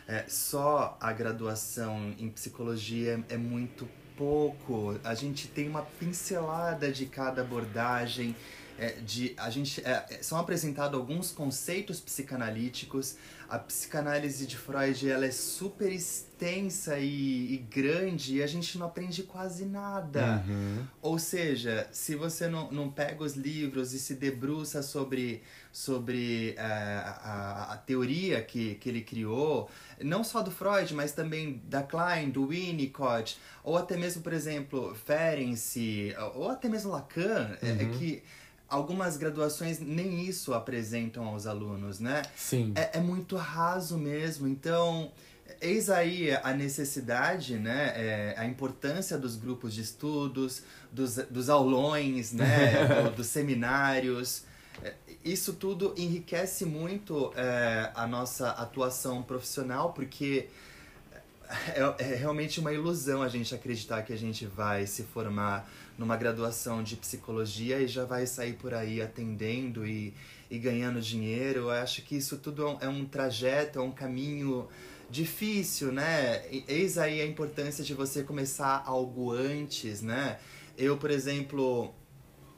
É, 0.08 0.26
só 0.28 0.98
a 1.02 1.12
graduação 1.12 2.14
em 2.20 2.30
psicologia 2.30 3.24
é 3.28 3.38
muito 3.38 3.88
pouco. 4.16 5.00
A 5.04 5.16
gente 5.16 5.48
tem 5.48 5.68
uma 5.68 5.82
pincelada 5.82 6.92
de 6.92 7.08
cada 7.08 7.42
abordagem. 7.42 8.36
É, 8.78 8.92
de, 9.02 9.34
a 9.38 9.50
gente, 9.50 9.82
é, 9.82 10.06
é 10.10 10.24
são 10.24 10.38
apresentados 10.38 11.00
alguns 11.00 11.32
conceitos 11.32 12.00
psicanalíticos. 12.00 13.16
A 13.52 13.60
psicanálise 13.60 14.48
de 14.48 14.58
Freud 14.58 15.10
ela 15.10 15.26
é 15.26 15.32
super 15.32 15.92
extensa 15.92 16.98
e, 16.98 17.54
e 17.54 17.58
grande 17.58 18.38
e 18.38 18.42
a 18.42 18.48
gente 18.48 18.78
não 18.78 18.86
aprende 18.86 19.24
quase 19.24 19.66
nada. 19.66 20.42
Uhum. 20.48 20.86
Ou 21.02 21.20
seja, 21.20 21.86
se 21.92 22.16
você 22.16 22.48
não, 22.48 22.72
não 22.72 22.90
pega 22.90 23.22
os 23.22 23.34
livros 23.34 23.92
e 23.92 24.00
se 24.00 24.16
debruça 24.16 24.82
sobre, 24.82 25.44
sobre 25.70 26.56
uh, 26.58 26.62
a, 26.62 27.74
a 27.74 27.78
teoria 27.78 28.42
que, 28.42 28.76
que 28.76 28.88
ele 28.88 29.02
criou, 29.02 29.70
não 30.00 30.24
só 30.24 30.42
do 30.42 30.50
Freud, 30.50 30.94
mas 30.94 31.12
também 31.12 31.62
da 31.66 31.84
Klein, 31.84 32.30
do 32.30 32.48
Winnicott, 32.48 33.38
ou 33.66 33.76
até 33.76 33.98
mesmo, 33.98 34.22
por 34.22 34.32
exemplo, 34.32 34.96
Ferenczi, 34.96 36.16
ou 36.36 36.50
até 36.50 36.70
mesmo 36.70 36.90
Lacan, 36.90 37.58
é, 37.62 37.68
é 37.68 37.74
uhum. 37.74 37.80
é 37.82 37.98
que 37.98 38.24
algumas 38.72 39.18
graduações 39.18 39.80
nem 39.80 40.26
isso 40.26 40.54
apresentam 40.54 41.26
aos 41.26 41.46
alunos, 41.46 42.00
né? 42.00 42.24
Sim. 42.36 42.74
É, 42.76 42.98
é 42.98 43.00
muito 43.00 43.36
raso 43.36 43.98
mesmo, 43.98 44.48
então... 44.48 45.12
Eis 45.60 45.90
aí 45.92 46.32
a 46.32 46.54
necessidade, 46.54 47.58
né, 47.58 47.92
é, 47.96 48.36
a 48.36 48.46
importância 48.46 49.16
dos 49.16 49.36
grupos 49.36 49.74
de 49.74 49.82
estudos, 49.82 50.64
dos, 50.92 51.18
dos 51.30 51.50
aulões, 51.50 52.32
né, 52.32 52.88
do, 53.12 53.18
dos 53.18 53.28
seminários, 53.28 54.44
isso 55.24 55.54
tudo 55.54 55.94
enriquece 55.98 56.66
muito 56.66 57.32
é, 57.36 57.92
a 57.94 58.08
nossa 58.08 58.50
atuação 58.52 59.22
profissional, 59.22 59.94
porque 59.94 60.48
é, 61.50 61.96
é, 62.00 62.16
realmente 62.16 62.60
uma 62.60 62.72
ilusão 62.72 63.22
a 63.22 63.28
gente 63.28 63.54
acreditar 63.54 64.02
que 64.04 64.14
a 64.14 64.18
gente 64.18 64.46
vai 64.46 64.88
se 64.88 65.04
formar 65.04 65.70
numa 66.02 66.18
graduação 66.18 66.82
de 66.82 66.96
psicologia 66.96 67.80
e 67.80 67.88
já 67.88 68.04
vai 68.04 68.26
sair 68.26 68.54
por 68.54 68.74
aí 68.74 69.00
atendendo 69.02 69.86
e, 69.86 70.16
e 70.50 70.58
ganhando 70.58 71.00
dinheiro. 71.00 71.60
Eu 71.60 71.70
acho 71.70 72.02
que 72.02 72.16
isso 72.16 72.38
tudo 72.38 72.76
é 72.82 72.90
um 72.90 73.06
trajeto, 73.06 73.78
é 73.78 73.82
um 73.82 73.92
caminho 73.92 74.68
difícil, 75.12 75.92
né? 75.92 76.42
Eis 76.68 76.98
aí 76.98 77.22
a 77.22 77.26
importância 77.26 77.84
de 77.84 77.94
você 77.94 78.24
começar 78.24 78.82
algo 78.84 79.32
antes, 79.32 80.02
né? 80.02 80.40
Eu, 80.76 80.98
por 80.98 81.12
exemplo, 81.12 81.94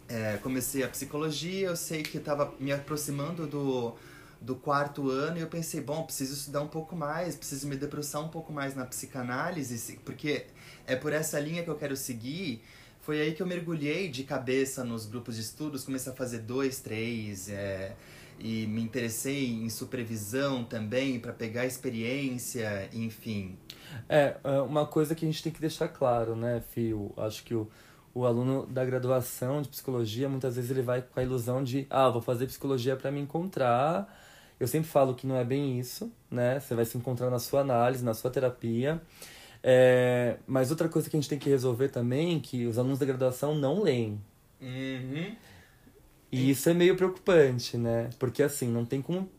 é, 0.08 0.38
comecei 0.38 0.82
a 0.82 0.88
psicologia, 0.88 1.68
eu 1.68 1.76
sei 1.76 2.02
que 2.02 2.18
estava 2.18 2.54
me 2.62 2.72
aproximando 2.72 3.46
do, 3.46 3.94
do 4.40 4.56
quarto 4.56 5.10
ano 5.10 5.38
e 5.38 5.42
eu 5.42 5.48
pensei, 5.48 5.82
bom, 5.82 6.04
preciso 6.04 6.34
estudar 6.34 6.62
um 6.62 6.70
pouco 6.70 6.96
mais, 6.96 7.36
preciso 7.36 7.68
me 7.68 7.76
debruçar 7.76 8.24
um 8.24 8.30
pouco 8.30 8.54
mais 8.54 8.74
na 8.74 8.86
psicanálise, 8.86 10.00
porque 10.06 10.46
é 10.88 10.96
por 10.96 11.12
essa 11.12 11.38
linha 11.42 11.62
que 11.62 11.70
eu 11.70 11.76
quero 11.76 11.98
seguir. 11.98 12.64
Foi 13.04 13.22
aí 13.22 13.34
que 13.34 13.42
eu 13.42 13.48
mergulhei 13.48 14.10
de 14.10 14.24
cabeça 14.24 14.84
nos 14.84 15.06
grupos 15.06 15.36
de 15.36 15.42
estudos, 15.42 15.84
comecei 15.84 16.12
a 16.12 16.16
fazer 16.16 16.40
dois, 16.40 16.80
três, 16.80 17.50
é, 17.50 17.96
e 18.40 18.66
me 18.66 18.82
interessei 18.82 19.52
em 19.52 19.70
supervisão 19.70 20.64
também, 20.64 21.20
para 21.20 21.32
pegar 21.32 21.66
experiência, 21.66 22.90
enfim. 22.92 23.58
É, 24.10 24.38
é, 24.44 24.62
uma 24.62 24.88
coisa 24.88 25.14
que 25.14 25.26
a 25.26 25.28
gente 25.30 25.44
tem 25.44 25.52
que 25.52 25.62
deixar 25.62 25.88
claro, 25.88 26.36
né, 26.36 26.64
Fio? 26.72 27.14
Acho 27.16 27.44
que 27.44 27.54
o 27.54 27.70
o 28.14 28.26
aluno 28.26 28.66
da 28.68 28.86
graduação 28.86 29.62
de 29.62 29.70
psicologia, 29.70 30.30
muitas 30.30 30.56
vezes 30.56 30.70
ele 30.70 30.84
vai 30.84 31.02
com 31.02 31.20
a 31.20 31.24
ilusão 31.24 31.64
de, 31.64 31.88
ah, 31.90 32.10
vou 32.10 32.22
fazer 32.22 32.46
psicologia 32.46 32.96
para 32.96 33.12
me 33.12 33.20
encontrar. 33.20 34.08
Eu 34.60 34.68
sempre 34.68 34.88
falo 34.88 35.16
que 35.16 35.26
não 35.26 35.36
é 35.36 35.44
bem 35.44 35.80
isso, 35.80 36.12
né? 36.30 36.60
Você 36.60 36.76
vai 36.76 36.86
se 36.86 36.96
encontrar 36.96 37.32
na 37.32 37.40
sua 37.40 37.62
análise, 37.62 38.06
na 38.06 38.14
sua 38.14 38.30
terapia. 38.30 39.02
É... 39.64 40.38
Mas 40.46 40.70
outra 40.70 40.90
coisa 40.90 41.10
que 41.10 41.16
a 41.16 41.20
gente 41.20 41.30
tem 41.30 41.40
que 41.40 41.50
resolver 41.50 41.88
também 41.88 42.38
é 42.38 42.40
que 42.40 42.68
os 42.68 42.78
alunos 42.78 43.00
da 43.00 43.06
graduação 43.06 43.56
não 43.56 43.82
leem. 43.82 44.22
Uhum. 44.62 45.36
E 46.32 46.50
isso 46.50 46.70
é 46.70 46.74
meio 46.74 46.96
preocupante, 46.96 47.78
né? 47.78 48.10
Porque 48.20 48.44
assim, 48.44 48.68
não 48.68 48.86
tem 48.86 49.02
como 49.02 49.30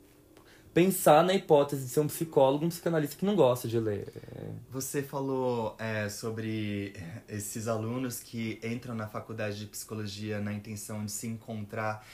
pensar 0.73 1.23
na 1.23 1.33
hipótese 1.33 1.85
de 1.85 1.89
ser 1.89 2.01
um 2.01 2.09
psicólogo, 2.09 2.65
um 2.65 2.69
psicanalista 2.69 3.17
que 3.17 3.25
não 3.25 3.37
gosta 3.37 3.69
de 3.69 3.79
ler. 3.79 4.13
Você 4.71 5.03
falou 5.03 5.77
é, 5.79 6.09
sobre 6.09 6.93
esses 7.29 7.69
alunos 7.69 8.21
que 8.21 8.59
entram 8.63 8.95
na 8.95 9.07
faculdade 9.07 9.61
de 9.61 9.67
psicologia 9.67 10.41
na 10.41 10.53
intenção 10.53 11.05
de 11.05 11.13
se 11.13 11.29
encontrar. 11.29 12.05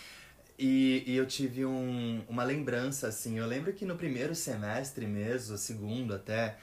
E, 0.58 1.02
e 1.06 1.16
eu 1.16 1.26
tive 1.26 1.64
um, 1.64 2.22
uma 2.28 2.44
lembrança, 2.44 3.08
assim. 3.08 3.38
Eu 3.38 3.46
lembro 3.46 3.72
que 3.72 3.86
no 3.86 3.96
primeiro 3.96 4.34
semestre 4.34 5.06
mesmo, 5.06 5.56
segundo 5.56 6.14
até, 6.14 6.58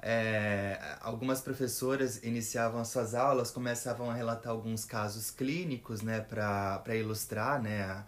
é, 0.00 0.78
algumas 1.00 1.40
professoras 1.40 2.22
iniciavam 2.22 2.80
as 2.80 2.88
suas 2.88 3.14
aulas, 3.14 3.50
começavam 3.50 4.10
a 4.10 4.14
relatar 4.14 4.52
alguns 4.52 4.84
casos 4.84 5.30
clínicos, 5.30 6.02
né, 6.02 6.20
para 6.20 6.96
ilustrar, 6.96 7.62
né, 7.62 7.82
a, 7.82 8.04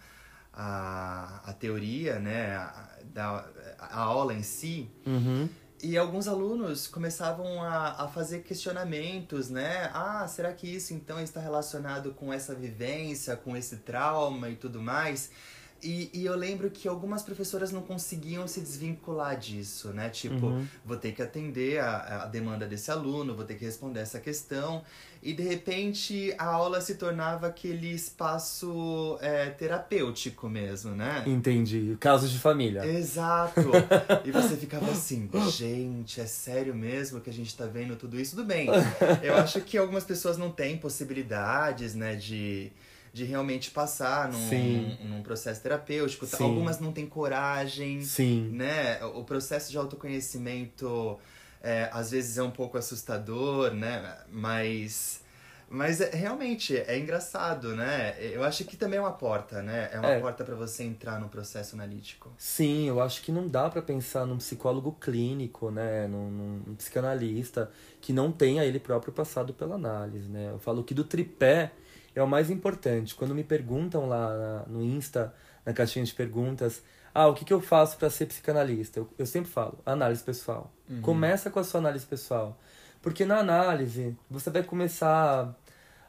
a, 0.53 1.51
a 1.51 1.53
teoria, 1.53 2.19
né, 2.19 2.57
a, 2.57 2.99
da, 3.05 3.49
a 3.79 4.01
aula 4.01 4.35
em 4.35 4.43
si. 4.43 4.91
Uhum. 5.07 5.49
E 5.81 5.97
alguns 5.97 6.27
alunos 6.27 6.89
começavam 6.89 7.63
a, 7.63 8.05
a 8.05 8.09
fazer 8.09 8.41
questionamentos, 8.41 9.49
né? 9.49 9.89
Ah, 9.95 10.27
será 10.27 10.53
que 10.53 10.67
isso 10.67 10.93
então 10.93 11.21
está 11.21 11.41
relacionado 11.41 12.13
com 12.15 12.33
essa 12.33 12.53
vivência, 12.53 13.37
com 13.37 13.57
esse 13.57 13.77
trauma 13.77 14.49
e 14.49 14.57
tudo 14.57 14.83
mais? 14.83 15.31
E, 15.83 16.11
e 16.13 16.25
eu 16.25 16.37
lembro 16.37 16.71
que 16.71 16.89
algumas 16.89 17.23
professoras 17.23 17.71
não 17.71 17.83
conseguiam 17.83 18.47
se 18.49 18.61
desvincular 18.61 19.39
disso, 19.39 19.89
né? 19.91 20.09
Tipo, 20.09 20.47
Uhum. 20.47 20.67
vou 20.85 20.97
ter 20.97 21.13
que 21.13 21.23
atender 21.23 21.79
a, 21.81 22.23
a 22.23 22.27
demanda 22.27 22.67
desse 22.67 22.91
aluno, 22.91 23.35
vou 23.35 23.45
ter 23.45 23.55
que 23.55 23.65
responder 23.65 24.01
essa 24.01 24.19
questão. 24.19 24.83
E 25.23 25.33
de 25.33 25.43
repente 25.43 26.33
a 26.39 26.47
aula 26.47 26.81
se 26.81 26.95
tornava 26.95 27.49
aquele 27.49 27.91
espaço 27.93 29.19
é, 29.21 29.51
terapêutico 29.51 30.49
mesmo, 30.49 30.93
né? 30.95 31.25
Entendi. 31.27 31.97
Casos 31.99 32.31
de 32.31 32.39
família. 32.39 32.85
Exato! 32.87 33.61
E 34.25 34.31
você 34.31 34.57
ficava 34.57 34.91
assim, 34.91 35.29
gente, 35.51 36.21
é 36.21 36.27
sério 36.27 36.75
mesmo 36.75 37.21
que 37.21 37.31
a 37.31 37.33
gente 37.33 37.57
tá 37.57 37.67
vendo 37.67 37.97
tudo 37.97 38.19
isso? 38.21 38.37
Tudo 38.37 38.47
bem. 38.47 38.69
Eu 39.23 39.37
acho 39.37 39.61
que 39.63 39.77
algumas 39.79 40.05
pessoas 40.05 40.37
não 40.37 40.51
têm 40.51 40.77
possibilidades, 40.77 41.95
né, 41.95 42.15
de, 42.15 42.71
de 43.13 43.25
realmente 43.25 43.71
passar 43.71 44.31
num, 44.31 44.49
Sim. 44.49 44.99
num 45.05 45.23
processo 45.23 45.63
terapêutico. 45.63 46.27
Sim. 46.27 46.45
Algumas 46.45 46.79
não 46.81 46.93
têm 46.93 47.07
coragem, 47.07 48.03
Sim. 48.03 48.49
né? 48.53 49.03
O 49.15 49.25
processo 49.25 49.71
de 49.71 49.79
autoconhecimento 49.79 51.19
é, 51.63 51.89
às 51.93 52.11
vezes 52.11 52.39
é 52.39 52.43
um 52.43 52.51
pouco 52.51 52.77
assustador, 52.79 53.73
né? 53.73 54.17
Mas. 54.31 55.27
Mas 55.71 56.01
é, 56.01 56.09
realmente 56.17 56.75
é 56.75 56.99
engraçado, 56.99 57.77
né? 57.77 58.17
Eu 58.19 58.43
acho 58.43 58.65
que 58.65 58.75
também 58.75 58.97
é 58.97 59.03
uma 59.03 59.13
porta, 59.13 59.61
né? 59.61 59.91
É 59.93 59.99
uma 60.01 60.13
É. 60.13 60.19
porta 60.19 60.43
para 60.43 60.55
você 60.55 60.83
entrar 60.83 61.21
no 61.21 61.29
processo 61.29 61.77
analítico. 61.77 62.33
Sim, 62.39 62.89
eu 62.89 63.03
acho 63.03 63.21
que 63.21 63.31
não 63.31 63.47
dá 63.47 63.69
pra 63.69 63.83
pensar 63.83 64.25
num 64.25 64.39
psicólogo 64.39 64.93
clínico, 64.93 65.71
né, 65.71 66.07
num, 66.09 66.31
num 66.67 66.75
psicanalista 66.75 67.71
que 68.01 68.15
não 68.15 68.33
tenha 68.33 68.65
ele 68.65 68.79
próprio 68.81 69.13
passado 69.13 69.53
pela 69.53 69.75
análise, 69.75 70.27
né? 70.31 70.49
Eu 70.53 70.59
falo 70.59 70.83
que 70.83 70.95
do 70.95 71.05
tripé 71.05 71.71
é 72.19 72.23
o 72.23 72.27
mais 72.27 72.51
importante. 72.51 73.15
Quando 73.15 73.35
me 73.35 73.45
perguntam 73.45 74.09
lá 74.09 74.65
no 74.67 74.83
Insta, 74.83 75.33
na 75.65 75.73
caixinha 75.73 76.05
de 76.05 76.13
perguntas, 76.13 76.83
ah, 77.15 77.27
o 77.29 77.35
que, 77.35 77.45
que 77.45 77.53
eu 77.53 77.61
faço 77.61 77.97
pra 77.97 78.11
ser 78.11 78.27
psicanalista? 78.27 78.99
Eu, 78.99 79.09
eu 79.19 79.27
sempre 79.27 79.51
falo, 79.51 79.79
análise 79.87 80.23
pessoal. 80.23 80.73
Começa 81.01 81.51
com 81.51 81.61
a 81.61 81.65
sua 81.65 81.81
análise 81.81 82.07
pessoal. 82.07 82.59
Porque 83.01 83.25
na 83.25 83.39
análise, 83.39 84.17
você 84.29 84.51
vai 84.51 84.63
começar 84.63 85.55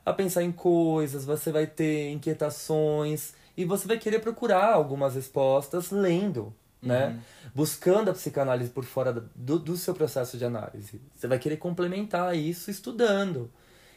a 0.06 0.14
pensar 0.14 0.44
em 0.44 0.52
coisas, 0.52 1.26
você 1.26 1.52
vai 1.52 1.68
ter 1.68 2.10
inquietações 2.12 3.34
e 3.56 3.64
você 3.64 3.88
vai 3.88 3.98
querer 3.98 4.20
procurar 4.20 4.74
algumas 4.74 5.14
respostas 5.16 5.92
lendo, 5.92 6.54
né? 6.82 7.20
Buscando 7.54 8.10
a 8.10 8.14
psicanálise 8.14 8.72
por 8.72 8.84
fora 8.84 9.14
do, 9.14 9.60
do 9.60 9.78
seu 9.78 9.94
processo 9.94 10.38
de 10.38 10.46
análise. 10.46 11.00
Você 11.16 11.28
vai 11.28 11.38
querer 11.38 11.58
complementar 11.58 12.36
isso 12.36 12.72
estudando. 12.72 13.52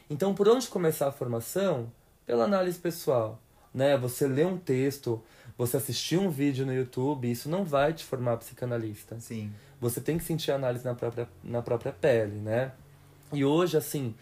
Então, 0.09 0.35
por 0.35 0.47
onde 0.47 0.67
começar 0.67 1.07
a 1.07 1.11
formação? 1.11 1.91
Pela 2.25 2.45
análise 2.45 2.79
pessoal, 2.79 3.39
né? 3.73 3.97
Você 3.97 4.27
ler 4.27 4.45
um 4.45 4.57
texto, 4.57 5.21
você 5.57 5.77
assistir 5.77 6.17
um 6.17 6.29
vídeo 6.29 6.65
no 6.65 6.73
YouTube, 6.73 7.29
isso 7.29 7.49
não 7.49 7.63
vai 7.65 7.93
te 7.93 8.03
formar 8.03 8.37
psicanalista 8.37 9.19
Sim. 9.19 9.51
você 9.79 9.99
tem 9.99 10.17
que 10.17 10.23
sentir 10.23 10.51
a 10.51 10.55
análise 10.55 10.85
na 10.85 10.95
própria, 10.95 11.27
na 11.43 11.61
própria 11.61 11.91
pele, 11.91 12.39
né? 12.39 12.71
E 13.31 13.43
hoje, 13.43 13.75
assim, 13.77 14.15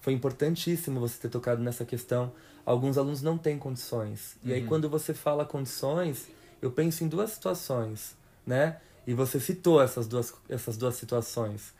foi 0.00 0.12
importantíssimo 0.12 1.00
você 1.00 1.18
ter 1.18 1.28
tocado 1.28 1.62
nessa 1.62 1.84
questão. 1.84 2.32
Alguns 2.64 2.98
alunos 2.98 3.22
não 3.22 3.38
têm 3.38 3.58
condições. 3.58 4.36
E 4.44 4.52
aí, 4.52 4.60
Uhum. 4.62 4.66
quando 4.66 4.90
você 4.90 5.14
fala 5.14 5.44
condições, 5.44 6.28
eu 6.60 6.70
penso 6.70 7.04
em 7.04 7.08
duas 7.08 7.30
situações, 7.30 8.16
né? 8.44 8.76
E 9.06 9.14
você 9.14 9.38
citou 9.40 9.80
essas 9.80 10.06
duas, 10.06 10.34
essas 10.48 10.76
duas 10.76 10.96
situações. 10.96 11.72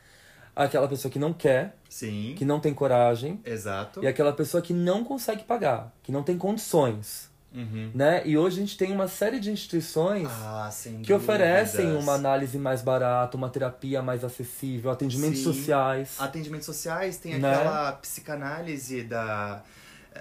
Aquela 0.57 0.89
pessoa 0.89 1.13
que 1.13 1.19
não 1.19 1.35
quer, 1.35 1.77
Sim. 1.89 2.35
que 2.37 2.43
não 2.45 2.59
tem 2.59 2.73
coragem, 2.73 3.39
Exato. 3.45 4.03
e 4.03 4.07
aquela 4.07 4.33
pessoa 4.33 4.62
que 4.62 4.73
não 4.73 5.05
consegue 5.05 5.45
pagar, 5.45 5.92
que 6.03 6.11
não 6.11 6.23
tem 6.23 6.38
condições, 6.38 7.31
Uhum. 7.55 7.90
né? 7.95 8.23
E 8.27 8.37
hoje 8.38 8.57
a 8.57 8.61
gente 8.61 8.77
tem 8.77 8.90
uma 8.92 9.07
série 9.07 9.38
de 9.38 9.51
instituições 9.51 10.27
Ah, 10.31 10.71
que 11.03 11.12
oferecem 11.12 11.95
uma 11.97 12.14
análise 12.14 12.59
mais 12.59 12.81
barata, 12.83 13.37
uma 13.37 13.49
terapia 13.51 14.01
mais 14.03 14.25
acessível, 14.25 14.90
atendimentos 14.90 15.38
Sim. 15.38 15.45
sociais. 15.45 16.16
Atendimentos 16.19 16.66
sociais, 16.66 17.19
tem 17.19 17.38
Né? 17.38 17.55
aquela 17.55 17.92
psicanálise 17.92 19.03
da. 19.05 19.62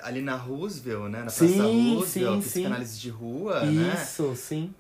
Ali 0.04 0.22
na 0.22 0.36
Roosevelt, 0.36 1.04
né? 1.10 1.20
Na 1.20 1.24
Praça 1.26 1.46
Sim, 1.48 1.96
Roosevelt, 1.96 2.36
sim, 2.36 2.42
sim. 2.42 2.50
psicanálise 2.50 3.00
de 3.00 3.10
rua, 3.10 3.62
né? 3.66 3.94
Isso, 4.04 4.36
sim. 4.36 4.74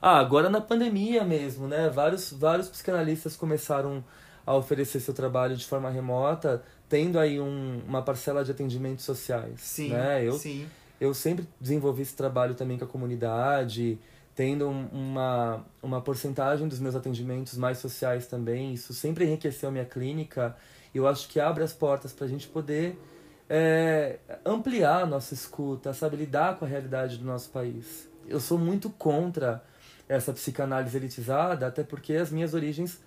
Ah, 0.00 0.18
agora 0.18 0.48
na 0.48 0.60
pandemia 0.60 1.22
mesmo, 1.24 1.68
né? 1.68 1.90
Vários, 1.90 2.32
vários 2.32 2.68
psicanalistas 2.68 3.36
começaram 3.36 4.02
a 4.44 4.54
oferecer 4.54 5.00
seu 5.00 5.14
trabalho 5.14 5.56
de 5.56 5.64
forma 5.64 5.88
remota, 5.90 6.62
tendo 6.88 7.18
aí 7.18 7.40
um, 7.40 7.80
uma 7.86 8.02
parcela 8.02 8.44
de 8.44 8.50
atendimentos 8.50 9.04
sociais. 9.04 9.60
Sim, 9.60 9.90
né? 9.90 10.24
Eu, 10.24 10.32
sim. 10.38 10.66
eu 11.00 11.14
sempre 11.14 11.46
desenvolvi 11.60 12.02
esse 12.02 12.14
trabalho 12.14 12.54
também 12.54 12.76
com 12.78 12.84
a 12.84 12.88
comunidade, 12.88 13.98
tendo 14.34 14.68
um- 14.68 14.88
uma, 14.92 15.64
uma 15.82 16.00
porcentagem 16.00 16.66
dos 16.68 16.78
meus 16.80 16.94
atendimentos 16.94 17.56
mais 17.56 17.78
sociais 17.78 18.26
também. 18.26 18.72
Isso 18.74 18.92
sempre 18.92 19.24
enriqueceu 19.24 19.68
a 19.68 19.72
minha 19.72 19.84
clínica. 19.84 20.56
E 20.94 20.98
eu 20.98 21.06
acho 21.06 21.28
que 21.28 21.38
abre 21.40 21.62
as 21.62 21.72
portas 21.72 22.12
para 22.12 22.26
a 22.26 22.28
gente 22.28 22.46
poder 22.48 22.98
é, 23.48 24.18
ampliar 24.44 25.02
a 25.02 25.06
nossa 25.06 25.34
escuta, 25.34 25.92
sabe, 25.92 26.16
lidar 26.16 26.56
com 26.58 26.64
a 26.64 26.68
realidade 26.68 27.18
do 27.18 27.24
nosso 27.24 27.50
país. 27.50 28.08
Eu 28.26 28.40
sou 28.40 28.58
muito 28.58 28.88
contra 28.90 29.62
essa 30.08 30.32
psicanálise 30.32 30.96
elitizada, 30.96 31.66
até 31.66 31.82
porque 31.82 32.14
as 32.14 32.30
minhas 32.30 32.54
origens 32.54 33.00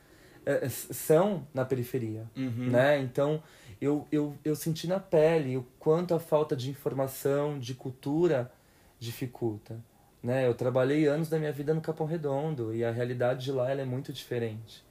são 0.69 1.47
na 1.53 1.65
periferia 1.65 2.25
Uhum. 2.35 2.69
né? 2.69 2.99
Então, 2.99 3.41
eu, 3.81 4.07
eu, 4.11 4.35
eu 4.43 4.55
senti 4.55 4.87
na 4.87 4.99
pele 4.99 5.57
o 5.57 5.65
quanto 5.79 6.13
a 6.13 6.19
falta 6.19 6.55
de 6.55 6.69
informação, 6.69 7.59
de 7.59 7.73
cultura, 7.73 8.51
dificulta, 8.99 9.77
né? 10.23 10.47
Eu 10.47 10.53
trabalhei 10.53 11.05
anos 11.07 11.29
da 11.29 11.37
minha 11.37 11.51
vida 11.51 11.73
no 11.73 11.81
Capão 11.81 12.07
Redondo 12.07 12.73
e 12.73 12.83
a 12.83 12.91
realidade 12.91 13.43
de 13.45 13.51
lá 13.51 13.69
ela 13.69 13.81
é 13.81 13.85
muito 13.85 14.11
diferente, 14.13 14.83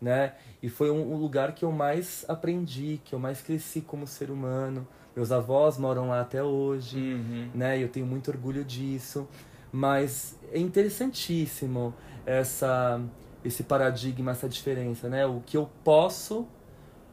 né? 0.00 0.34
E 0.62 0.68
foi 0.68 0.90
um, 0.90 1.12
o 1.12 1.16
lugar 1.16 1.54
que 1.54 1.64
eu 1.64 1.72
mais 1.72 2.24
aprendi, 2.28 3.00
que 3.04 3.14
eu 3.14 3.18
mais 3.18 3.40
cresci 3.40 3.80
como 3.80 4.06
ser 4.06 4.30
humano. 4.30 4.86
Meus 5.14 5.30
avós 5.30 5.78
moram 5.78 6.08
lá 6.08 6.20
até 6.20 6.42
hoje, 6.42 6.98
Uhum. 6.98 7.50
né? 7.54 7.78
E 7.78 7.82
eu 7.82 7.88
tenho 7.88 8.04
muito 8.06 8.30
orgulho 8.30 8.64
disso. 8.64 9.28
Mas 9.72 10.38
é 10.52 10.58
interessantíssimo 10.58 11.94
essa 12.26 13.00
esse 13.44 13.62
paradigma, 13.62 14.32
essa 14.32 14.48
diferença, 14.48 15.08
né? 15.08 15.26
O 15.26 15.40
que 15.40 15.56
eu 15.56 15.70
posso 15.84 16.48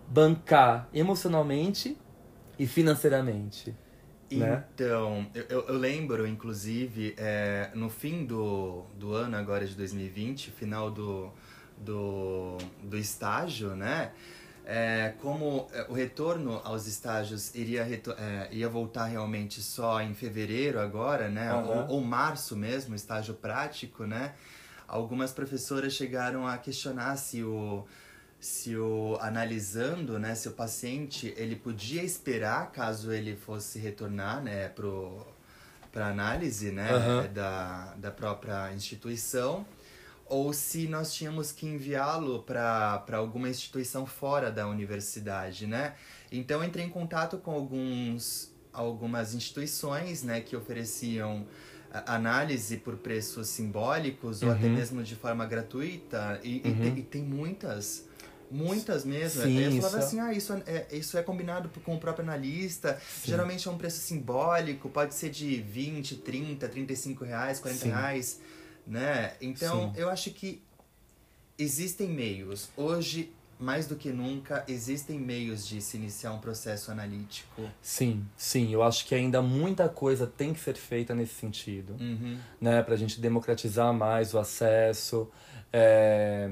bancar 0.08 0.88
emocionalmente 0.94 1.98
e 2.58 2.66
financeiramente. 2.66 3.76
né? 4.32 4.64
Então, 4.74 5.28
eu, 5.34 5.66
eu, 5.68 5.78
lembro, 5.78 6.26
inclusive, 6.26 7.14
é, 7.18 7.70
no 7.74 7.90
fim 7.90 8.26
do, 8.26 8.86
do 8.98 9.14
ano 9.14 9.36
agora 9.36 9.66
de 9.66 9.76
2020, 9.76 10.52
final 10.52 10.90
do, 10.90 11.32
do, 11.78 12.58
do 12.84 12.98
estágio, 12.98 13.76
né? 13.76 14.12
É, 14.64 15.16
como 15.20 15.68
é, 15.74 15.86
o 15.90 15.94
retorno 15.94 16.62
aos 16.64 16.88
estágios 16.88 17.54
iria, 17.56 17.82
é, 17.82 18.48
ia 18.52 18.70
voltar 18.70 19.06
realmente 19.06 19.62
só 19.62 20.00
em 20.02 20.14
fevereiro 20.14 20.80
agora, 20.80 21.30
né? 21.30 21.52
Aham. 21.52 21.88
Ou, 21.90 21.96
ou 21.96 22.02
março 22.02 22.56
mesmo, 22.56 22.96
estágio 22.96 23.34
prático, 23.34 24.06
né? 24.06 24.34
Algumas 24.92 25.32
professoras 25.32 25.94
chegaram 25.94 26.46
a 26.46 26.58
questionar 26.58 27.16
se 27.16 27.42
o, 27.42 27.86
se 28.42 28.76
o 28.76 29.18
analisando, 29.22 30.20
né, 30.20 30.36
se 30.36 30.50
o 30.50 30.52
paciente 30.52 31.34
ele 31.38 31.56
podia 31.56 32.04
esperar 32.04 32.74
caso 32.74 33.10
ele 33.10 33.38
fosse 33.38 33.80
retornar, 33.80 34.44
né, 34.44 34.68
pro 34.68 35.26
para 35.94 36.08
análise, 36.08 36.72
né, 36.72 36.90
Aham. 36.90 37.28
da, 37.34 37.94
da 37.96 38.12
própria 38.12 38.74
instituição, 38.74 39.66
ou 40.26 40.52
se 40.52 40.88
nós 40.90 41.14
tínhamos 41.14 41.54
que 41.54 41.66
enviá-lo 41.66 42.44
para 42.44 43.02
alguma 43.14 43.48
instituição 43.48 44.06
fora 44.06 44.52
da 44.52 44.68
universidade, 44.68 45.68
né? 45.68 45.96
Então 46.30 46.62
entrei 46.62 46.86
em 46.86 46.90
contato 46.90 47.38
com 47.38 47.52
alguns 47.52 48.52
algumas 48.74 49.34
instituições, 49.34 50.24
né, 50.24 50.42
que 50.42 50.56
ofereciam 50.56 51.46
análise 52.06 52.78
por 52.78 52.96
preços 52.98 53.48
simbólicos 53.50 54.42
ou 54.42 54.50
até 54.52 54.68
Uhum. 54.68 54.74
mesmo 54.76 55.04
de 55.04 55.16
forma 55.16 55.46
gratuita 55.46 56.40
e, 56.44 56.58
e 56.66 56.72
Uhum. 56.72 56.80
tem, 56.82 56.98
e 57.00 57.04
tem 57.04 57.22
muitas 57.24 58.06
muitas 58.50 59.06
mesmo 59.06 59.44
Sim, 59.44 59.58
Aí 59.58 59.64
eu 59.64 59.72
falava 59.82 59.98
é- 59.98 60.00
assim 60.00 60.20
ah 60.20 60.34
isso 60.34 60.54
é, 60.66 60.88
isso 60.92 61.18
é 61.18 61.24
combinado 61.24 61.70
com 61.86 61.96
o 61.96 62.00
próprio 62.00 62.24
analista 62.26 63.00
Sim. 63.00 63.30
geralmente 63.30 63.66
é 63.68 63.72
um 63.72 63.78
preço 63.78 64.00
simbólico 64.02 64.90
pode 64.90 65.14
ser 65.16 65.30
de 65.30 65.62
20, 65.62 66.18
30, 66.18 66.68
35 66.68 67.24
reais 67.24 67.60
40 67.60 67.82
Sim. 67.84 67.90
reais 67.92 68.42
né 68.86 69.36
então 69.40 69.94
Sim. 69.94 70.02
eu 70.02 70.10
acho 70.10 70.32
que 70.32 70.62
existem 71.58 72.10
meios 72.10 72.70
hoje 72.76 73.32
mais 73.62 73.88
do 73.88 73.96
que 73.96 74.12
nunca, 74.12 74.66
existem 74.68 75.20
meios 75.20 75.66
de 75.68 75.82
se 75.82 75.96
iniciar 75.98 76.34
um 76.34 76.40
processo 76.40 76.92
analítico. 76.92 77.62
Sim, 77.82 78.26
sim. 78.36 78.74
Eu 78.74 78.82
acho 78.82 79.06
que 79.06 79.14
ainda 79.14 79.42
muita 79.42 79.88
coisa 79.88 80.26
tem 80.26 80.54
que 80.54 80.60
ser 80.60 80.76
feita 80.76 81.14
nesse 81.14 81.36
sentido, 81.36 81.96
Uhum. 82.00 82.38
né? 82.60 82.82
Pra 82.82 82.96
gente 82.96 83.22
democratizar 83.22 83.94
mais 83.94 84.34
o 84.34 84.40
acesso, 84.40 85.30
é, 85.72 86.52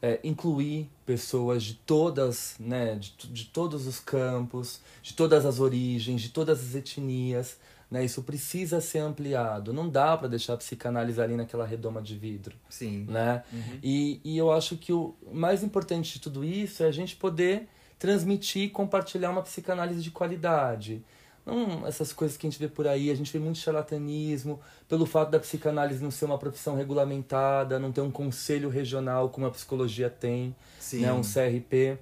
é, 0.00 0.18
incluir 0.24 0.90
pessoas 1.06 1.62
de 1.62 1.74
todas, 1.74 2.56
né? 2.58 2.96
De, 2.96 3.12
de 3.28 3.44
todos 3.44 3.86
os 3.86 4.00
campos, 4.00 4.80
de 5.02 5.12
todas 5.12 5.44
as 5.44 5.60
origens, 5.60 6.20
de 6.22 6.30
todas 6.30 6.60
as 6.60 6.74
etnias, 6.74 7.58
né? 7.92 8.02
Isso 8.02 8.22
precisa 8.22 8.80
ser 8.80 9.00
ampliado. 9.00 9.70
Não 9.70 9.86
dá 9.86 10.16
pra 10.16 10.26
deixar 10.26 10.54
a 10.54 10.56
psicanálise 10.56 11.20
ali 11.20 11.36
naquela 11.36 11.66
redoma 11.66 12.00
de 12.00 12.16
vidro 12.16 12.56
Sim. 12.70 13.04
né? 13.06 13.42
Uhum. 13.52 13.78
E, 13.82 14.18
e 14.24 14.38
eu 14.38 14.50
acho 14.50 14.78
que 14.78 14.94
o 14.94 15.14
mais 15.30 15.62
importante 15.62 16.14
de 16.14 16.20
tudo 16.20 16.42
isso 16.42 16.82
é 16.82 16.86
a 16.86 16.90
gente 16.90 17.14
poder 17.14 17.68
transmitir 17.98 18.62
e 18.62 18.70
compartilhar 18.70 19.30
uma 19.30 19.42
psicanálise 19.42 20.02
de 20.02 20.10
qualidade. 20.10 21.04
Não 21.44 21.86
essas 21.86 22.14
coisas 22.14 22.36
que 22.38 22.46
a 22.46 22.50
gente 22.50 22.58
vê 22.58 22.66
por 22.66 22.86
aí, 22.86 23.10
a 23.10 23.14
gente 23.14 23.30
vê 23.30 23.38
muito 23.38 23.58
charlatanismo, 23.58 24.58
pelo 24.88 25.04
fato 25.04 25.30
da 25.30 25.38
psicanálise 25.38 26.02
não 26.02 26.10
ser 26.10 26.24
uma 26.24 26.38
profissão 26.38 26.74
regulamentada, 26.74 27.78
não 27.78 27.92
ter 27.92 28.00
um 28.00 28.10
conselho 28.10 28.70
regional 28.70 29.28
como 29.28 29.44
a 29.44 29.50
psicologia 29.50 30.08
tem, 30.08 30.56
Sim. 30.80 31.00
né, 31.00 31.12
um 31.12 31.20
CRP. 31.20 31.98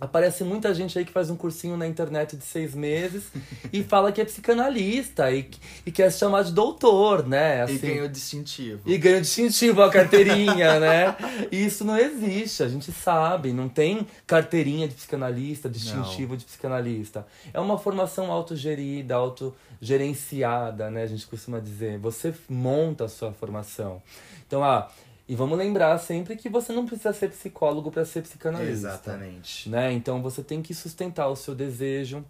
Aparece 0.00 0.42
muita 0.44 0.74
gente 0.74 0.98
aí 0.98 1.04
que 1.04 1.12
faz 1.12 1.30
um 1.30 1.36
cursinho 1.36 1.76
na 1.76 1.86
internet 1.86 2.36
de 2.36 2.44
seis 2.44 2.74
meses 2.74 3.24
e 3.72 3.82
fala 3.84 4.10
que 4.10 4.20
é 4.20 4.24
psicanalista 4.24 5.30
e, 5.30 5.48
e 5.86 5.92
quer 5.92 6.10
se 6.10 6.18
chamar 6.18 6.42
de 6.42 6.52
doutor, 6.52 7.26
né? 7.26 7.58
E 7.58 7.60
Assim, 7.62 7.78
ganhou 7.78 8.08
distintivo. 8.08 8.80
e 8.84 8.98
ganha 8.98 9.18
o 9.18 9.20
distintivo, 9.20 9.82
a 9.82 9.90
carteirinha, 9.90 10.78
né? 10.80 11.16
E 11.50 11.64
isso 11.64 11.84
não 11.84 11.96
existe, 11.96 12.62
a 12.62 12.68
gente 12.68 12.90
sabe. 12.92 13.52
Não 13.52 13.68
tem 13.68 14.06
carteirinha 14.26 14.88
de 14.88 14.94
psicanalista, 14.94 15.68
distintivo 15.68 16.36
de 16.36 16.44
psicanalista. 16.44 17.26
É 17.52 17.60
uma 17.60 17.78
formação 17.78 18.30
autogerida, 18.32 19.14
autogerenciada, 19.14 20.90
né? 20.90 21.02
A 21.02 21.06
gente 21.06 21.26
costuma 21.26 21.60
dizer. 21.60 21.98
Você 21.98 22.34
monta 22.48 23.04
a 23.04 23.08
sua 23.08 23.32
formação. 23.32 24.02
Então, 24.46 24.62
ah, 24.62 24.88
e 25.26 25.34
vamos 25.34 25.56
lembrar 25.56 25.96
sempre 25.98 26.36
que 26.36 26.48
você 26.48 26.72
não 26.72 26.84
precisa 26.84 27.12
ser 27.12 27.30
psicólogo 27.30 27.90
para 27.90 28.04
ser 28.04 28.22
psicanalista 28.22 28.88
Exatamente. 28.88 29.68
né? 29.70 29.92
Então 29.92 30.20
você 30.20 30.42
tem 30.42 30.60
que 30.60 30.74
sustentar 30.74 31.28
o 31.28 31.36
seu 31.36 31.54
desejo, 31.54 32.24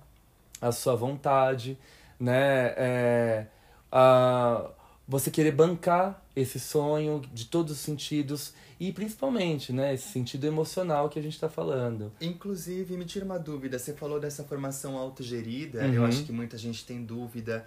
a 0.60 0.70
sua 0.70 0.94
vontade, 0.94 1.76
né? 2.20 2.72
É, 2.76 3.46
a, 3.90 4.70
você 5.06 5.30
querer 5.30 5.52
bancar 5.52 6.22
esse 6.34 6.58
sonho 6.58 7.20
de 7.32 7.46
todos 7.46 7.72
os 7.72 7.78
sentidos 7.78 8.54
e 8.78 8.92
principalmente, 8.92 9.72
né? 9.72 9.92
Esse 9.92 10.08
sentido 10.08 10.46
emocional 10.46 11.08
que 11.08 11.18
a 11.18 11.22
gente 11.22 11.34
está 11.34 11.48
falando. 11.48 12.12
Inclusive, 12.20 12.96
me 12.96 13.04
tira 13.04 13.24
uma 13.24 13.38
dúvida. 13.38 13.78
Você 13.78 13.92
falou 13.92 14.20
dessa 14.20 14.44
formação 14.44 14.96
autogerida. 14.96 15.84
Uhum. 15.84 15.94
Eu 15.94 16.04
acho 16.04 16.24
que 16.24 16.32
muita 16.32 16.56
gente 16.56 16.84
tem 16.84 17.04
dúvida. 17.04 17.66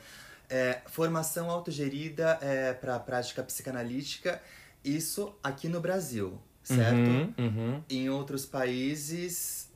É, 0.50 0.82
formação 0.88 1.50
autogerida 1.50 2.40
é, 2.42 2.74
para 2.74 2.98
prática 3.00 3.44
psicanalítica. 3.44 4.42
Isso 4.84 5.34
aqui 5.44 5.68
no 5.68 5.80
Brasil, 5.82 6.38
certo? 6.64 7.10
Uhum, 7.10 7.34
uhum. 7.38 7.84
Em 7.90 8.10
outros 8.10 8.46
países. 8.46 9.70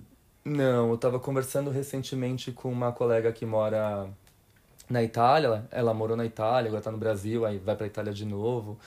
Não, 0.44 0.90
eu 0.90 0.98
tava 0.98 1.20
conversando 1.20 1.70
recentemente 1.70 2.52
com 2.52 2.72
uma 2.72 2.92
colega 2.92 3.32
que 3.32 3.46
mora 3.46 4.10
na 4.90 5.04
Itália. 5.04 5.68
Ela, 5.72 5.94
morou 5.94 6.18
na 6.18 6.26
Itália, 6.26 6.70
agora 6.70 6.82
tá 6.84 6.92
no 6.92 6.98
Brasil, 6.98 7.46
aí 7.46 7.58
vai 7.58 7.76
pra 7.76 7.88
Itália 7.88 8.14
de 8.14 8.26
novo. 8.26 8.80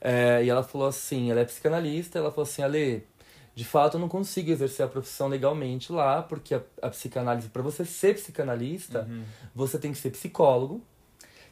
É, 0.00 0.42
e 0.44 0.48
ela 0.50 0.62
falou 0.62 0.88
assim, 0.88 1.30
ela 1.30 1.40
é 1.40 1.44
psicanalista, 1.44 2.18
ela 2.18 2.30
falou 2.30 2.42
assim, 2.42 2.62
Ale, 2.62 3.06
de 3.54 3.64
fato 3.64 3.96
eu 3.96 4.00
não 4.00 4.08
consigo 4.08 4.50
exercer 4.50 4.84
a 4.84 4.88
profissão 4.88 5.28
legalmente 5.28 5.92
lá, 5.92 6.22
porque 6.22 6.54
a, 6.54 6.62
a 6.82 6.90
psicanálise, 6.90 7.48
para 7.48 7.62
você 7.62 7.84
ser 7.84 8.14
psicanalista, 8.14 9.06
Uhum. 9.08 9.22
você 9.54 9.78
tem 9.78 9.92
que 9.92 9.98
ser 9.98 10.10
psicólogo. 10.10 10.82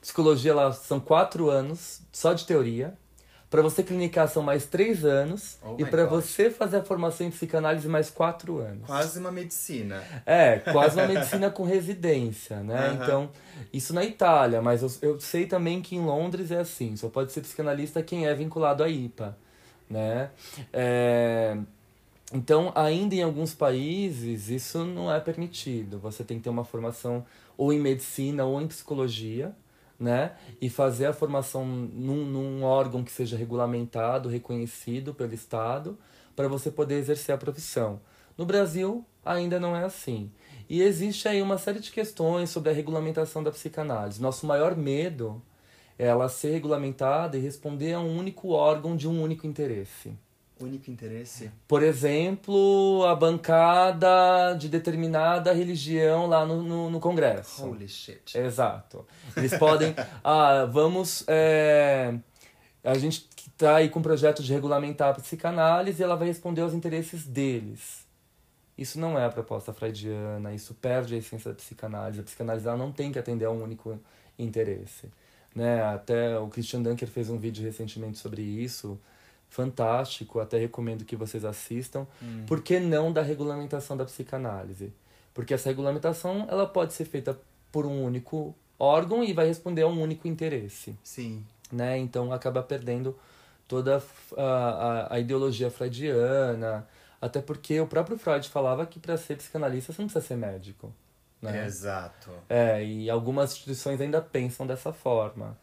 Psicologia 0.01 0.55
lá 0.55 0.73
são 0.73 0.99
quatro 1.01 1.49
anos 1.49 2.03
só 2.13 2.33
de 2.35 2.45
teoria. 2.45 2.95
Para 3.55 3.63
você 3.63 3.85
clinicar 3.85 4.27
são 4.27 4.43
mais 4.43 4.67
três 4.67 5.05
anos. 5.05 5.59
Oh 5.63 5.77
e 5.79 5.85
para 5.85 6.07
você 6.07 6.51
fazer 6.51 6.79
a 6.79 6.83
formação 6.83 7.25
em 7.25 7.31
psicanálise 7.31 7.87
mais 7.87 8.11
quatro 8.11 8.59
anos. 8.59 8.85
Quase 8.85 9.21
uma 9.21 9.31
medicina. 9.31 10.03
É, 10.27 10.59
quase 10.59 10.99
uma 10.99 11.07
medicina 11.07 11.49
com 11.53 11.63
residência, 11.63 12.57
né? 12.65 12.89
Aham. 12.89 12.95
Então, 13.01 13.31
isso 13.73 13.95
na 13.95 14.05
Itália, 14.05 14.61
mas 14.61 14.83
eu, 14.83 14.91
eu 15.03 15.21
sei 15.21 15.47
também 15.47 15.81
que 15.81 15.95
em 15.95 16.01
Londres 16.05 16.51
é 16.51 16.59
assim, 16.59 16.97
só 16.97 17.09
pode 17.09 17.31
ser 17.31 17.43
psicanalista 17.43 18.03
quem 18.03 18.27
é 18.27 18.35
vinculado 18.35 18.83
à 18.83 18.89
IPA, 18.89 19.39
né? 19.89 20.31
É, 20.73 21.57
Então, 22.33 22.73
ainda 22.75 23.15
em 23.15 23.23
alguns 23.23 23.55
países, 23.55 24.49
isso 24.49 24.85
não 24.85 25.15
é 25.15 25.21
permitido. 25.21 26.01
Você 26.01 26.25
tem 26.25 26.39
que 26.39 26.43
ter 26.43 26.51
uma 26.51 26.65
formação 26.65 27.25
ou 27.57 27.73
em 27.73 27.79
medicina 27.79 28.45
ou 28.45 28.61
em 28.61 28.67
psicologia, 28.67 29.55
né? 29.99 30.33
E 30.61 30.69
fazer 30.69 31.07
a 31.07 31.13
formação 31.13 31.65
num, 31.65 32.25
num 32.25 32.63
órgão 32.63 33.05
que 33.05 33.13
seja 33.13 33.37
regulamentado, 33.37 34.29
reconhecido 34.29 35.15
pelo 35.15 35.35
Estado, 35.35 35.99
para 36.35 36.49
você 36.49 36.71
poder 36.71 36.97
exercer 36.97 37.35
a 37.35 37.39
profissão. 37.39 38.01
No 38.37 38.45
Brasil, 38.45 39.05
ainda 39.25 39.61
não 39.61 39.77
é 39.77 39.85
assim. 39.85 40.31
E 40.69 40.83
existe 40.83 41.29
aí 41.29 41.41
uma 41.41 41.59
série 41.59 41.81
de 41.81 41.91
questões 41.91 42.51
sobre 42.51 42.71
a 42.71 42.75
regulamentação 42.75 43.43
da 43.43 43.51
psicanálise. 43.51 44.21
Nosso 44.21 44.47
maior 44.47 44.77
medo 44.77 45.43
é 45.99 46.07
ela 46.07 46.29
ser 46.29 46.51
regulamentada 46.51 47.37
e 47.37 47.41
responder 47.41 47.93
a 47.93 48.01
um 48.01 48.19
único 48.19 48.51
órgão 48.51 48.97
de 48.97 49.07
um 49.07 49.23
único 49.23 49.47
interesse. 49.47 50.13
Único 50.65 50.91
interesse. 50.91 51.51
Por 51.69 51.83
exemplo, 51.83 53.05
a 53.07 53.15
bancada 53.15 54.55
de 54.59 54.69
determinada 54.69 55.53
religião 55.53 56.27
lá 56.27 56.47
no, 56.47 56.63
no, 56.63 56.91
no 56.91 57.01
Congresso. 57.01 57.67
Holy 57.67 57.87
shit. 57.87 58.37
Exato. 58.37 59.07
Eles 59.37 59.57
podem. 59.57 59.95
Ah, 60.25 60.65
vamos. 60.65 61.23
é, 61.29 62.15
a 62.83 62.97
gente 62.97 63.29
que 63.37 63.51
tá 63.51 63.77
aí 63.77 63.91
com 63.91 63.99
um 63.99 64.03
projeto 64.03 64.43
de 64.43 64.53
regulamentar 64.53 65.11
a 65.11 65.15
psicanálise 65.15 66.03
ela 66.03 66.17
vai 66.17 66.29
responder 66.29 66.63
aos 66.63 66.73
interesses 66.73 67.27
deles. 67.27 68.07
Isso 68.77 68.99
não 68.99 69.19
é 69.19 69.25
a 69.25 69.31
proposta 69.31 69.73
freudiana, 69.73 70.53
isso 70.53 70.75
perde 70.75 71.15
a 71.15 71.19
essência 71.19 71.51
da 71.51 71.57
psicanálise. 71.57 72.21
A 72.21 72.23
psicanálise 72.25 72.67
ela 72.67 72.77
não 72.77 72.91
tem 72.91 73.13
que 73.13 73.19
atender 73.19 73.45
a 73.45 73.51
um 73.51 73.63
único 73.63 74.01
interesse. 74.39 75.11
Né? 75.55 75.83
Até 75.83 76.39
o 76.39 76.49
Christian 76.49 76.83
Dunker 76.83 77.09
fez 77.09 77.31
um 77.31 77.39
vídeo 77.39 77.63
recentemente 77.63 78.19
sobre 78.19 78.43
isso, 78.43 78.99
fantástico, 79.55 80.41
até 80.41 80.59
recomendo 80.59 81.05
que 81.05 81.15
vocês 81.15 81.45
assistam. 81.45 82.07
Hum. 82.21 82.45
Por 82.47 82.61
que 82.61 82.81
não 82.81 83.13
da 83.13 83.23
regulamentação 83.23 83.97
da 83.97 84.05
psicanálise? 84.05 84.93
Porque 85.33 85.55
essa 85.55 85.69
regulamentação 85.69 86.47
ela 86.51 86.67
pode 86.67 86.93
ser 86.93 87.05
feita 87.05 87.39
por 87.71 87.87
um 87.87 88.03
único 88.03 88.55
órgão 88.79 89.23
e 89.23 89.33
vai 89.33 89.47
responder 89.47 89.83
a 89.83 89.87
um 89.87 90.03
único 90.03 90.27
interesse, 90.27 90.99
Sim. 91.05 91.45
né? 91.71 91.97
Então 91.99 92.33
acaba 92.33 92.63
perdendo 92.63 93.17
toda 93.69 94.03
a, 94.37 94.43
a, 94.43 95.15
a 95.15 95.21
ideologia 95.21 95.71
freudiana, 95.71 96.87
até 97.21 97.41
porque 97.41 97.81
o 97.81 97.87
próprio 97.87 98.19
Freud 98.19 98.49
falava 98.49 98.85
que 98.85 98.99
para 98.99 99.17
ser 99.17 99.37
psicanalista 99.37 99.93
você 99.93 100.03
não 100.03 100.09
precisa 100.09 100.27
ser 100.27 100.37
médico, 100.37 100.93
né? 101.41 101.65
Exato. 101.65 102.31
É, 102.49 102.85
e 102.85 103.09
algumas 103.09 103.53
instituições 103.53 104.01
ainda 104.01 104.21
pensam 104.21 104.67
dessa 104.67 104.93
forma, 104.93 105.57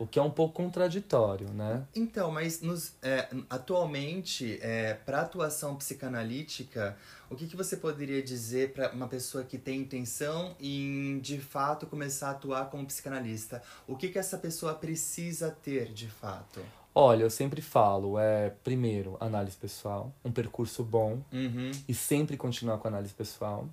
o 0.00 0.06
que 0.06 0.18
é 0.18 0.22
um 0.22 0.30
pouco 0.30 0.54
contraditório, 0.54 1.46
né? 1.50 1.84
Então, 1.94 2.30
mas 2.32 2.62
nos, 2.62 2.94
é, 3.02 3.28
atualmente, 3.50 4.58
é, 4.62 4.94
para 4.94 5.20
atuação 5.20 5.76
psicanalítica, 5.76 6.96
o 7.28 7.36
que, 7.36 7.46
que 7.46 7.54
você 7.54 7.76
poderia 7.76 8.22
dizer 8.22 8.72
para 8.72 8.90
uma 8.92 9.06
pessoa 9.06 9.44
que 9.44 9.58
tem 9.58 9.78
intenção 9.82 10.56
em, 10.58 11.18
de 11.18 11.38
fato, 11.38 11.86
começar 11.86 12.28
a 12.28 12.30
atuar 12.30 12.70
como 12.70 12.86
psicanalista? 12.86 13.62
O 13.86 13.94
que, 13.94 14.08
que 14.08 14.18
essa 14.18 14.38
pessoa 14.38 14.72
precisa 14.72 15.50
ter, 15.62 15.92
de 15.92 16.08
fato? 16.08 16.62
Olha, 16.94 17.22
eu 17.24 17.30
sempre 17.30 17.60
falo, 17.60 18.18
é 18.18 18.48
primeiro 18.64 19.18
análise 19.20 19.56
pessoal, 19.56 20.12
um 20.24 20.32
percurso 20.32 20.82
bom, 20.82 21.20
Uhum. 21.30 21.70
e 21.86 21.92
sempre 21.92 22.38
continuar 22.38 22.78
com 22.78 22.88
análise 22.88 23.12
pessoal. 23.12 23.68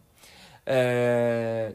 É, 0.65 1.73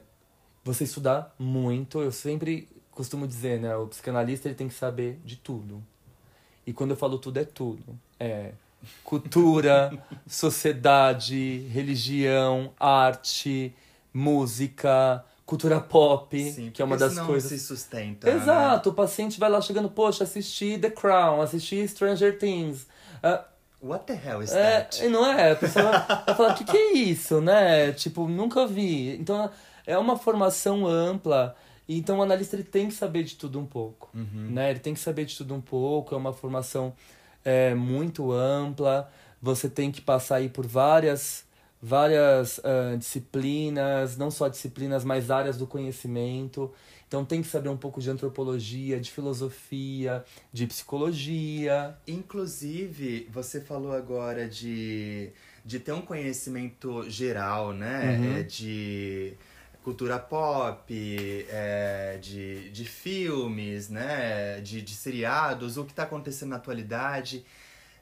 você 0.63 0.85
estudar 0.85 1.35
muito, 1.39 2.03
eu 2.03 2.13
sempre 2.13 2.69
costumo 2.93 3.27
dizer, 3.27 3.59
né? 3.61 3.75
O 3.77 3.87
psicanalista 3.87 4.49
ele 4.49 4.55
tem 4.55 4.69
que 4.69 4.75
saber 4.75 5.19
de 5.25 5.37
tudo. 5.37 5.83
E 6.67 6.73
quando 6.73 6.91
eu 6.93 6.97
falo 6.97 7.19
tudo, 7.19 7.39
é 7.39 7.45
tudo. 7.45 7.99
É 8.21 8.53
cultura, 9.05 9.93
sociedade, 10.27 11.67
religião, 11.71 12.73
arte, 12.79 13.75
música, 14.13 15.25
cultura 15.47 15.81
pop, 15.81 16.51
Sim, 16.51 16.71
que 16.71 16.83
é 16.83 16.85
uma 16.85 16.97
das 16.97 17.19
coisas. 17.19 17.51
se 17.51 17.59
sustenta. 17.59 18.29
né? 18.29 18.37
Exato, 18.37 18.91
o 18.91 18.95
paciente 18.95 19.39
vai 19.39 19.51
lá 19.51 19.61
chegando, 19.61 19.89
poxa, 19.89 20.25
assisti 20.25 20.79
The 20.79 20.91
Crown, 20.91 21.41
assisti 21.41 21.87
Stranger 21.87 22.39
Things. 22.39 22.87
Ah, 23.23 23.45
What 23.83 24.07
the 24.07 24.15
hell 24.15 24.41
is 24.41 24.53
é, 24.53 24.81
that? 24.83 25.05
e 25.05 25.09
não 25.09 25.27
é? 25.27 25.53
A 25.53 25.57
pessoa 25.57 25.91
vai 25.91 26.25
vai 26.25 26.35
falar, 26.37 26.53
o 26.53 26.55
que, 26.55 26.65
que 26.65 26.77
é 26.77 26.93
isso, 26.93 27.41
né? 27.41 27.91
Tipo, 27.91 28.29
nunca 28.29 28.65
vi. 28.65 29.17
Então, 29.17 29.51
é 29.85 29.99
uma 29.99 30.17
formação 30.17 30.87
ampla. 30.87 31.57
Então, 31.99 32.19
o 32.19 32.23
analista 32.23 32.57
ele 32.57 32.65
tem 32.65 32.89
que 32.89 32.95
saber 32.95 33.23
de 33.25 33.37
tudo 33.37 33.59
um 33.59 33.67
pouco, 33.67 34.11
Uhum. 34.15 34.51
né? 34.51 34.71
Ele 34.71 34.81
tem 34.81 34.95
que 34.95 35.01
saber 35.01 35.25
de 35.25 35.37
tudo 35.37 35.55
um 35.55 35.61
pouco. 35.61 36.15
É 36.15 36.19
uma 36.19 36.33
formação 36.33 36.95
é, 37.45 37.75
muito 37.75 38.31
ampla, 38.33 39.11
você 39.41 39.69
tem 39.69 39.91
que 39.91 40.01
passar 40.01 40.37
aí 40.37 40.49
por 40.49 40.67
várias 40.67 41.45
várias 41.85 42.59
uh, 42.59 42.97
disciplinas, 42.97 44.17
não 44.17 44.31
só 44.31 44.47
disciplinas, 44.47 45.05
mas 45.05 45.33
áreas 45.33 45.57
do 45.59 45.67
conhecimento. 45.67 46.71
Então 47.09 47.25
tem 47.25 47.43
que 47.43 47.49
saber 47.49 47.69
um 47.69 47.77
pouco 47.77 48.01
de 48.01 48.09
antropologia, 48.09 49.01
de 49.01 49.11
filosofia, 49.11 50.25
de 50.53 50.65
psicologia. 50.69 51.95
Inclusive, 52.07 53.29
você 53.33 53.61
falou 53.61 53.93
agora 53.93 54.49
de, 54.49 55.31
de 55.65 55.79
ter 55.81 55.93
um 55.93 56.01
conhecimento 56.03 57.09
geral, 57.11 57.73
né? 57.73 58.17
Uhum. 58.17 58.37
É, 58.39 58.43
de 58.45 59.35
cultura 59.83 60.19
pop, 60.19 60.87
é, 61.51 62.19
de, 62.21 62.71
de 62.71 62.85
filmes, 62.85 63.89
né? 63.89 64.61
De, 64.61 64.81
de 64.81 64.95
seriados, 64.95 65.77
o 65.77 65.85
que 65.85 65.93
está 65.93 66.05
acontecendo 66.05 66.51
na 66.51 66.57
atualidade. 66.57 67.45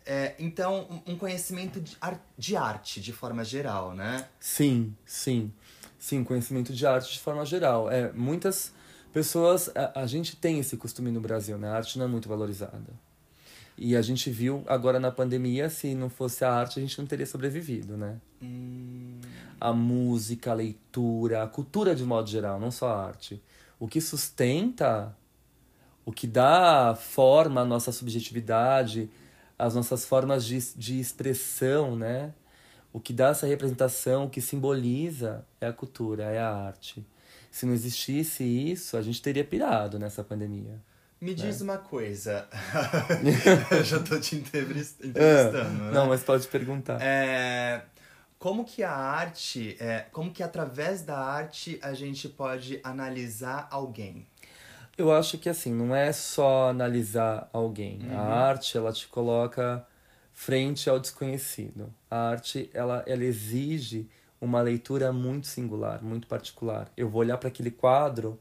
É, 0.07 0.35
então, 0.39 1.03
um 1.07 1.17
conhecimento 1.17 1.81
de, 1.81 1.97
ar, 2.01 2.21
de 2.37 2.57
arte 2.57 3.01
de 3.01 3.13
forma 3.13 3.45
geral, 3.45 3.95
né? 3.95 4.29
Sim, 4.39 4.95
sim. 5.05 5.53
Sim, 5.99 6.25
conhecimento 6.25 6.73
de 6.73 6.87
arte 6.87 7.13
de 7.13 7.21
forma 7.21 7.45
geral. 7.45 7.91
É, 7.91 8.11
muitas 8.13 8.73
pessoas. 9.13 9.71
A, 9.75 10.01
a 10.03 10.07
gente 10.07 10.37
tem 10.37 10.59
esse 10.59 10.77
costume 10.77 11.11
no 11.11 11.21
Brasil, 11.21 11.59
né? 11.59 11.69
A 11.69 11.77
arte 11.77 11.99
não 11.99 12.07
é 12.07 12.09
muito 12.09 12.29
valorizada. 12.29 13.10
E 13.83 13.97
a 13.97 14.03
gente 14.03 14.29
viu 14.31 14.63
agora 14.67 15.01
na 15.01 15.11
pandemia, 15.11 15.71
se 15.71 15.95
não 15.95 16.11
fosse 16.11 16.45
a 16.45 16.53
arte, 16.53 16.79
a 16.79 16.83
gente 16.83 16.99
não 16.99 17.07
teria 17.07 17.25
sobrevivido, 17.25 17.97
né? 17.97 18.21
Hum. 18.43 19.19
A 19.59 19.73
música, 19.73 20.51
a 20.51 20.55
leitura, 20.55 21.43
a 21.43 21.47
cultura 21.47 21.95
de 21.95 22.05
modo 22.05 22.29
geral, 22.29 22.61
não 22.61 22.71
só 22.71 22.89
a 22.91 23.07
arte. 23.07 23.43
O 23.79 23.89
que 23.89 23.99
sustenta, 23.99 25.17
o 26.05 26.13
que 26.13 26.27
dá 26.27 26.95
forma 26.95 27.63
à 27.63 27.65
nossa 27.65 27.91
subjetividade, 27.91 29.09
as 29.59 29.75
nossas 29.75 30.05
formas 30.05 30.45
de, 30.45 30.59
de 30.77 31.01
expressão, 31.01 31.97
né? 31.97 32.35
O 32.93 33.01
que 33.01 33.15
dá 33.15 33.29
essa 33.29 33.47
representação, 33.47 34.27
o 34.27 34.31
que 34.31 34.43
simboliza 34.43 35.43
é 35.59 35.67
a 35.67 35.73
cultura, 35.73 36.25
é 36.25 36.39
a 36.39 36.53
arte. 36.53 37.03
Se 37.51 37.65
não 37.65 37.73
existisse 37.73 38.45
isso, 38.45 38.95
a 38.99 39.01
gente 39.01 39.23
teria 39.23 39.45
pirado 39.45 39.99
nessa 39.99 40.23
pandemia. 40.23 40.79
Me 41.21 41.33
né? 41.33 41.37
diz 41.37 41.61
uma 41.61 41.77
coisa. 41.77 42.49
Eu 43.71 43.85
já 43.85 44.01
tô 44.01 44.19
te 44.19 44.37
entrevistando. 44.37 45.19
É. 45.19 45.53
né? 45.53 45.91
Não, 45.93 46.07
mas 46.07 46.23
pode 46.23 46.47
perguntar. 46.49 46.99
É, 47.03 47.83
como 48.39 48.65
que 48.65 48.83
a 48.83 48.93
arte, 48.93 49.77
é, 49.79 50.07
como 50.13 50.33
que 50.33 50.43
através 50.43 51.03
da 51.03 51.19
arte 51.19 51.79
a 51.83 51.93
gente 51.93 52.27
pode 52.27 52.81
analisar 52.83 53.69
alguém? 53.71 54.27
Eu 54.97 55.13
acho 55.13 55.37
que 55.37 55.49
assim, 55.49 55.75
não 55.75 55.95
é 55.95 56.11
só 56.13 56.71
analisar 56.71 57.51
alguém. 57.53 58.01
Uhum. 58.03 58.19
A 58.19 58.23
arte, 58.23 58.79
ela 58.79 58.93
te 58.93 59.07
coloca 59.07 59.87
frente 60.33 60.89
ao 60.89 60.99
desconhecido. 60.99 61.93
A 62.11 62.31
arte, 62.31 62.71
ela, 62.73 63.05
ela 63.07 63.25
exige 63.25 64.09
uma 64.41 64.63
leitura 64.63 65.13
muito 65.13 65.47
singular, 65.47 66.03
muito 66.03 66.27
particular. 66.27 66.91
Eu 66.97 67.11
vou 67.11 67.21
olhar 67.21 67.37
para 67.37 67.49
aquele 67.49 67.71
quadro 67.71 68.39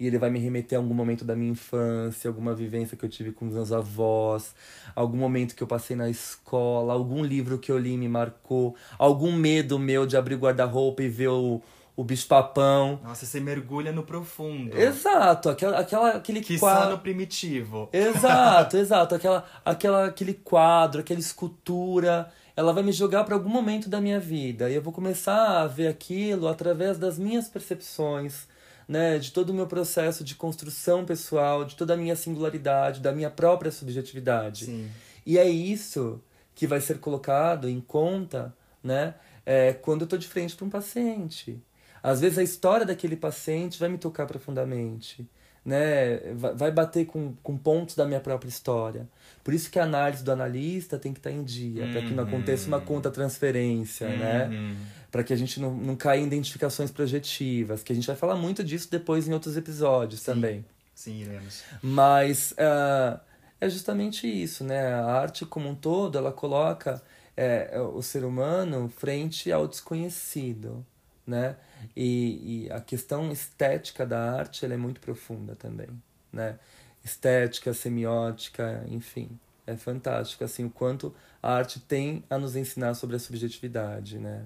e 0.00 0.06
ele 0.06 0.18
vai 0.18 0.30
me 0.30 0.38
remeter 0.38 0.78
a 0.78 0.80
algum 0.80 0.94
momento 0.94 1.26
da 1.26 1.36
minha 1.36 1.52
infância, 1.52 2.28
alguma 2.28 2.54
vivência 2.54 2.96
que 2.96 3.04
eu 3.04 3.08
tive 3.08 3.32
com 3.32 3.46
os 3.46 3.52
meus 3.52 3.70
avós, 3.70 4.54
algum 4.96 5.18
momento 5.18 5.54
que 5.54 5.62
eu 5.62 5.66
passei 5.66 5.94
na 5.94 6.08
escola, 6.08 6.94
algum 6.94 7.22
livro 7.22 7.58
que 7.58 7.70
eu 7.70 7.76
li 7.76 7.92
e 7.92 7.98
me 7.98 8.08
marcou, 8.08 8.74
algum 8.98 9.30
medo 9.30 9.78
meu 9.78 10.06
de 10.06 10.16
abrir 10.16 10.36
guarda-roupa 10.36 11.02
e 11.02 11.08
ver 11.08 11.28
o 11.28 11.60
o 11.96 12.04
bicho-papão. 12.04 12.98
Nossa, 13.04 13.26
você 13.26 13.40
mergulha 13.40 13.92
no 13.92 14.02
profundo. 14.02 14.74
Exato, 14.74 15.50
aquela, 15.50 15.78
aquela, 15.78 16.10
aquele 16.12 16.40
que 16.40 16.58
quadro... 16.58 16.84
só 16.84 16.90
no 16.92 16.98
primitivo. 16.98 17.90
Exato, 17.92 18.78
exato. 18.78 19.14
Aquela, 19.16 19.44
aquela, 19.62 20.06
aquele 20.06 20.32
quadro, 20.32 21.00
aquela 21.00 21.20
escultura, 21.20 22.32
ela 22.56 22.72
vai 22.72 22.82
me 22.82 22.90
jogar 22.90 23.24
para 23.24 23.34
algum 23.34 23.50
momento 23.50 23.90
da 23.90 24.00
minha 24.00 24.18
vida. 24.18 24.70
E 24.70 24.76
eu 24.76 24.80
vou 24.80 24.94
começar 24.94 25.60
a 25.60 25.66
ver 25.66 25.88
aquilo 25.88 26.48
através 26.48 26.96
das 26.96 27.18
minhas 27.18 27.48
percepções, 27.50 28.48
né? 28.90 29.20
De 29.20 29.30
todo 29.30 29.50
o 29.50 29.54
meu 29.54 29.68
processo 29.68 30.24
de 30.24 30.34
construção 30.34 31.04
pessoal, 31.04 31.64
de 31.64 31.76
toda 31.76 31.94
a 31.94 31.96
minha 31.96 32.16
singularidade, 32.16 32.98
da 32.98 33.12
minha 33.12 33.30
própria 33.30 33.70
subjetividade. 33.70 34.64
Sim. 34.64 34.90
E 35.24 35.38
é 35.38 35.48
isso 35.48 36.20
que 36.56 36.66
vai 36.66 36.80
ser 36.80 36.98
colocado 36.98 37.68
em 37.68 37.80
conta, 37.80 38.52
né? 38.82 39.14
É, 39.46 39.74
quando 39.74 40.00
eu 40.00 40.04
estou 40.06 40.18
de 40.18 40.26
frente 40.26 40.56
para 40.56 40.66
um 40.66 40.68
paciente. 40.70 41.62
Às 42.02 42.20
vezes 42.20 42.36
a 42.36 42.42
história 42.42 42.84
daquele 42.84 43.14
paciente 43.14 43.78
vai 43.78 43.88
me 43.88 43.96
tocar 43.96 44.26
profundamente, 44.26 45.24
né? 45.64 46.18
vai 46.34 46.72
bater 46.72 47.06
com, 47.06 47.34
com 47.44 47.56
pontos 47.56 47.94
da 47.94 48.04
minha 48.04 48.20
própria 48.20 48.48
história. 48.48 49.08
Por 49.42 49.54
isso 49.54 49.70
que 49.70 49.78
a 49.78 49.84
análise 49.84 50.22
do 50.22 50.30
analista 50.30 50.98
tem 50.98 51.12
que 51.12 51.18
estar 51.18 51.30
em 51.30 51.42
dia, 51.42 51.84
uhum. 51.84 51.92
para 51.92 52.02
que 52.02 52.12
não 52.12 52.24
aconteça 52.24 52.68
uma 52.68 52.80
conta 52.80 53.10
transferência, 53.10 54.08
né? 54.08 54.44
uhum. 54.44 54.50
né? 54.50 54.76
Para 55.10 55.24
que 55.24 55.32
a 55.32 55.36
gente 55.36 55.58
não, 55.58 55.74
não 55.74 55.96
caia 55.96 56.20
em 56.20 56.26
identificações 56.26 56.90
projetivas, 56.90 57.82
que 57.82 57.92
a 57.92 57.94
gente 57.94 58.06
vai 58.06 58.16
falar 58.16 58.36
muito 58.36 58.62
disso 58.62 58.88
depois 58.90 59.26
em 59.26 59.32
outros 59.32 59.56
episódios 59.56 60.20
Sim. 60.20 60.32
também. 60.32 60.64
Sim, 60.94 61.22
iremos. 61.22 61.62
Mas 61.82 62.52
uh, 62.52 63.18
é 63.60 63.68
justamente 63.68 64.26
isso, 64.26 64.62
né? 64.64 64.92
A 64.92 65.06
arte 65.06 65.46
como 65.46 65.68
um 65.68 65.74
todo, 65.74 66.18
ela 66.18 66.32
coloca 66.32 67.02
é, 67.36 67.80
o 67.80 68.02
ser 68.02 68.24
humano 68.24 68.92
frente 68.94 69.50
ao 69.50 69.66
desconhecido, 69.66 70.84
né? 71.26 71.56
E, 71.96 72.66
e 72.66 72.72
a 72.72 72.80
questão 72.80 73.32
estética 73.32 74.04
da 74.04 74.32
arte 74.32 74.64
ela 74.64 74.74
é 74.74 74.76
muito 74.76 75.00
profunda 75.00 75.56
também, 75.56 75.88
né? 76.30 76.58
Estética, 77.04 77.72
semiótica, 77.72 78.84
enfim, 78.88 79.30
é 79.66 79.76
fantástico 79.76 80.44
assim 80.44 80.64
o 80.64 80.70
quanto 80.70 81.14
a 81.42 81.52
arte 81.54 81.80
tem 81.80 82.22
a 82.28 82.38
nos 82.38 82.56
ensinar 82.56 82.94
sobre 82.94 83.16
a 83.16 83.18
subjetividade, 83.18 84.18
né? 84.18 84.44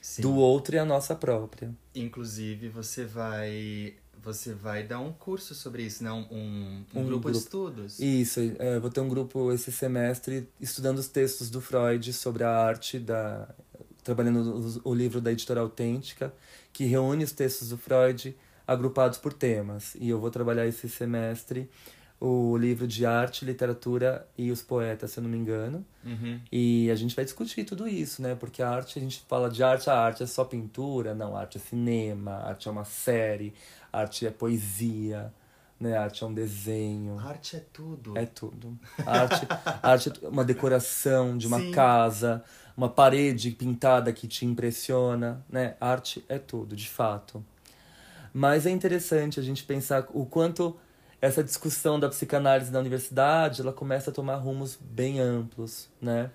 Sim. 0.00 0.22
Do 0.22 0.34
outro 0.34 0.74
e 0.74 0.78
a 0.78 0.84
nossa 0.84 1.14
própria. 1.14 1.72
Inclusive, 1.94 2.68
você 2.68 3.04
vai 3.04 3.94
você 4.22 4.54
vai 4.54 4.84
dar 4.84 5.00
um 5.00 5.12
curso 5.12 5.52
sobre 5.52 5.82
isso, 5.82 6.04
não? 6.04 6.28
Um, 6.30 6.84
um, 6.94 7.00
um 7.00 7.04
grupo, 7.04 7.22
grupo, 7.22 7.32
de 7.32 7.38
estudos. 7.38 7.98
Isso, 7.98 8.40
é, 8.58 8.78
vou 8.78 8.88
ter 8.88 9.00
um 9.00 9.08
grupo 9.08 9.52
esse 9.52 9.72
semestre 9.72 10.48
estudando 10.60 10.98
os 10.98 11.08
textos 11.08 11.50
do 11.50 11.60
Freud 11.60 12.12
sobre 12.12 12.44
a 12.44 12.50
arte, 12.50 13.00
da, 13.00 13.48
trabalhando 14.04 14.80
o, 14.84 14.90
o 14.90 14.94
livro 14.94 15.20
da 15.20 15.32
editora 15.32 15.60
Autêntica 15.60 16.32
que 16.72 16.84
reúne 16.84 17.24
os 17.24 17.32
textos 17.32 17.70
do 17.70 17.76
Freud 17.78 18.36
agrupados 18.72 19.18
por 19.18 19.32
temas. 19.32 19.94
E 19.96 20.08
eu 20.08 20.18
vou 20.18 20.30
trabalhar 20.30 20.66
esse 20.66 20.88
semestre 20.88 21.68
o 22.24 22.56
livro 22.56 22.86
de 22.86 23.04
arte, 23.04 23.44
literatura 23.44 24.24
e 24.38 24.52
os 24.52 24.62
poetas, 24.62 25.10
se 25.10 25.18
eu 25.18 25.24
não 25.24 25.30
me 25.30 25.36
engano. 25.36 25.84
Uhum. 26.04 26.40
E 26.52 26.88
a 26.88 26.94
gente 26.94 27.16
vai 27.16 27.24
discutir 27.24 27.64
tudo 27.64 27.88
isso, 27.88 28.22
né? 28.22 28.36
Porque 28.36 28.62
a 28.62 28.70
arte, 28.70 28.96
a 28.96 29.02
gente 29.02 29.24
fala 29.28 29.50
de 29.50 29.60
arte, 29.60 29.90
a 29.90 29.98
arte 29.98 30.22
é 30.22 30.26
só 30.26 30.44
pintura, 30.44 31.16
não, 31.16 31.36
a 31.36 31.40
arte 31.40 31.58
é 31.58 31.60
cinema, 31.60 32.30
a 32.30 32.50
arte 32.50 32.68
é 32.68 32.70
uma 32.70 32.84
série, 32.84 33.52
a 33.92 33.98
arte 33.98 34.24
é 34.24 34.30
poesia, 34.30 35.34
né? 35.80 35.96
A 35.96 36.04
arte 36.04 36.22
é 36.22 36.26
um 36.28 36.32
desenho. 36.32 37.18
A 37.18 37.24
arte 37.24 37.56
é 37.56 37.64
tudo. 37.72 38.16
É 38.16 38.24
tudo. 38.24 38.78
A 39.04 39.22
arte, 39.22 39.46
a 39.82 39.90
arte 39.90 40.12
é 40.22 40.28
uma 40.28 40.44
decoração 40.44 41.36
de 41.36 41.48
uma 41.48 41.58
Sim. 41.58 41.72
casa, 41.72 42.44
uma 42.76 42.88
parede 42.88 43.50
pintada 43.50 44.12
que 44.12 44.28
te 44.28 44.46
impressiona, 44.46 45.44
né? 45.50 45.74
Arte 45.80 46.24
é 46.28 46.38
tudo, 46.38 46.76
de 46.76 46.88
fato. 46.88 47.44
Mas 48.32 48.66
é 48.66 48.70
interessante 48.70 49.38
a 49.38 49.42
gente 49.42 49.64
pensar 49.64 50.06
o 50.10 50.24
quanto 50.24 50.76
essa 51.20 51.44
discussão 51.44 52.00
da 52.00 52.08
psicanálise 52.08 52.72
na 52.72 52.80
universidade, 52.80 53.60
ela 53.60 53.72
começa 53.72 54.10
a 54.10 54.12
tomar 54.12 54.36
rumos 54.36 54.76
bem 54.80 55.20
amplos, 55.20 55.88
né? 56.00 56.30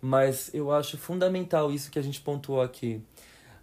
Mas 0.00 0.50
eu 0.52 0.72
acho 0.72 0.98
fundamental 0.98 1.70
isso 1.70 1.90
que 1.90 1.98
a 1.98 2.02
gente 2.02 2.20
pontuou 2.20 2.60
aqui. 2.60 3.00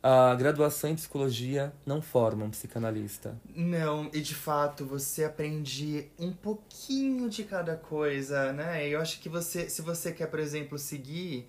A 0.03 0.33
graduação 0.33 0.89
em 0.89 0.95
psicologia 0.95 1.71
não 1.85 2.01
forma 2.01 2.45
um 2.45 2.49
psicanalista. 2.49 3.39
Não, 3.53 4.09
e 4.11 4.19
de 4.19 4.33
fato 4.33 4.83
você 4.83 5.23
aprende 5.23 6.09
um 6.17 6.31
pouquinho 6.31 7.29
de 7.29 7.43
cada 7.43 7.75
coisa, 7.75 8.51
né? 8.51 8.87
Eu 8.87 8.99
acho 8.99 9.19
que 9.19 9.29
você, 9.29 9.69
se 9.69 9.83
você 9.83 10.11
quer, 10.11 10.25
por 10.27 10.39
exemplo, 10.39 10.79
seguir 10.79 11.47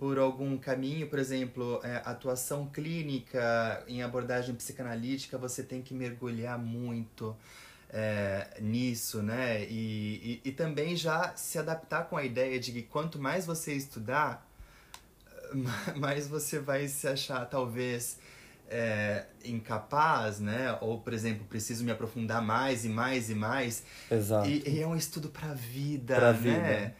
por 0.00 0.18
algum 0.18 0.56
caminho, 0.56 1.06
por 1.08 1.18
exemplo, 1.18 1.78
é, 1.84 1.96
atuação 2.06 2.66
clínica 2.72 3.84
em 3.86 4.02
abordagem 4.02 4.54
psicanalítica, 4.54 5.36
você 5.36 5.62
tem 5.62 5.82
que 5.82 5.92
mergulhar 5.92 6.58
muito 6.58 7.36
é, 7.90 8.46
nisso, 8.62 9.22
né? 9.22 9.62
E, 9.64 10.40
e, 10.42 10.48
e, 10.48 10.52
também 10.52 10.96
já 10.96 11.36
se 11.36 11.58
adaptar 11.58 12.08
com 12.08 12.16
a 12.16 12.24
ideia 12.24 12.58
de 12.58 12.72
que 12.72 12.80
quanto 12.80 13.18
mais 13.18 13.44
você 13.44 13.74
estudar, 13.74 14.48
mais 15.96 16.26
você 16.26 16.58
vai 16.58 16.88
se 16.88 17.06
achar, 17.06 17.44
talvez, 17.44 18.18
é, 18.70 19.26
incapaz, 19.44 20.40
né? 20.40 20.78
Ou, 20.80 20.98
por 20.98 21.12
exemplo, 21.12 21.44
preciso 21.44 21.84
me 21.84 21.92
aprofundar 21.92 22.40
mais 22.40 22.86
e 22.86 22.88
mais 22.88 23.28
e 23.28 23.34
mais. 23.34 23.82
Exato. 24.10 24.48
E, 24.48 24.66
e 24.66 24.80
é 24.80 24.86
um 24.86 24.96
estudo 24.96 25.28
pra 25.28 25.52
vida, 25.52 26.16
pra 26.16 26.32
né? 26.32 26.38
Vida. 26.38 26.96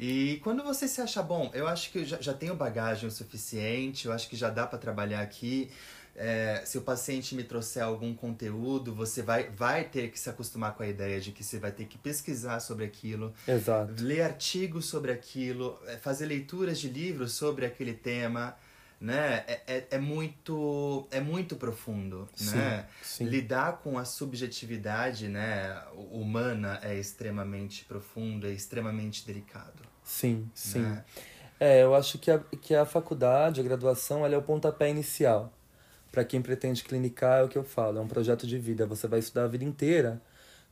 E 0.00 0.38
quando 0.44 0.62
você 0.62 0.86
se 0.86 1.00
acha 1.00 1.20
bom, 1.20 1.50
eu 1.52 1.66
acho 1.66 1.90
que 1.90 1.98
eu 1.98 2.04
já, 2.04 2.20
já 2.20 2.32
tenho 2.32 2.54
bagagem 2.54 3.08
o 3.08 3.10
suficiente, 3.10 4.06
eu 4.06 4.12
acho 4.12 4.28
que 4.28 4.36
já 4.36 4.48
dá 4.48 4.64
para 4.64 4.78
trabalhar 4.78 5.20
aqui. 5.20 5.70
é, 6.14 6.62
se 6.64 6.78
o 6.78 6.82
paciente 6.82 7.34
me 7.34 7.42
trouxer 7.42 7.82
algum 7.82 8.14
conteúdo, 8.14 8.94
você 8.94 9.22
vai, 9.22 9.50
vai 9.50 9.84
ter 9.84 10.10
que 10.10 10.18
se 10.18 10.30
acostumar 10.30 10.74
com 10.74 10.84
a 10.84 10.88
ideia 10.88 11.20
de 11.20 11.32
que 11.32 11.42
você 11.42 11.58
vai 11.58 11.72
ter 11.72 11.84
que 11.86 11.98
pesquisar 11.98 12.60
sobre 12.60 12.84
aquilo, 12.84 13.32
Exato. 13.46 13.92
ler 14.02 14.22
artigos 14.22 14.86
sobre 14.86 15.10
aquilo, 15.10 15.76
é, 15.86 15.96
fazer 15.96 16.26
leituras 16.26 16.78
de 16.78 16.88
livros 16.88 17.32
sobre 17.32 17.66
aquele 17.66 17.94
tema, 17.94 18.56
né? 19.00 19.44
É, 19.46 19.62
é, 19.66 19.86
é 19.92 19.98
muito 19.98 21.06
é 21.10 21.20
muito 21.20 21.56
profundo, 21.56 22.28
Sim, 22.34 22.56
né? 22.56 22.86
sim. 23.02 23.24
Lidar 23.24 23.78
com 23.78 23.98
a 23.98 24.04
subjetividade, 24.04 25.28
né, 25.28 25.80
humana 26.10 26.80
é 26.82 26.94
extremamente 26.94 27.84
profundo, 27.84 28.46
é 28.46 28.50
extremamente 28.50 29.26
delicado. 29.26 29.82
Sim, 30.02 30.50
sim. 30.54 30.80
Né? 30.80 31.04
É, 31.60 31.82
eu 31.82 31.94
acho 31.94 32.18
que 32.18 32.30
a, 32.30 32.38
que 32.38 32.74
a 32.74 32.84
faculdade, 32.84 33.60
a 33.60 33.64
graduação, 33.64 34.24
ela 34.24 34.34
é 34.34 34.38
o 34.38 34.42
pontapé 34.42 34.88
inicial. 34.90 35.52
Para 36.10 36.24
quem 36.24 36.40
pretende 36.40 36.82
clinicar, 36.84 37.40
é 37.40 37.42
o 37.42 37.48
que 37.48 37.58
eu 37.58 37.64
falo, 37.64 37.98
é 37.98 38.00
um 38.00 38.08
projeto 38.08 38.46
de 38.46 38.58
vida. 38.58 38.86
Você 38.86 39.06
vai 39.06 39.18
estudar 39.18 39.44
a 39.44 39.48
vida 39.48 39.64
inteira, 39.64 40.20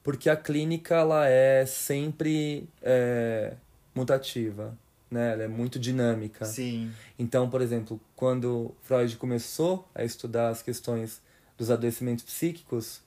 porque 0.03 0.31
a 0.31 0.37
clínica 0.37 0.95
ela 0.95 1.29
é 1.29 1.67
sempre 1.67 2.69
é, 2.81 3.55
mutativa, 3.95 4.77
né? 5.11 5.33
Ela 5.33 5.43
é 5.45 5.49
muito 5.49 5.79
dinâmica. 5.79 6.45
Sim, 6.45 6.91
Então, 7.19 7.49
por 7.49 7.61
exemplo, 7.61 8.01
quando 8.15 8.75
Freud 8.83 9.17
começou 9.17 9.89
a 9.95 10.05
estudar 10.05 10.49
as 10.49 10.63
questões 10.63 11.21
dos 11.57 11.71
adoecimentos 11.71 12.25
psíquicos, 12.25 13.01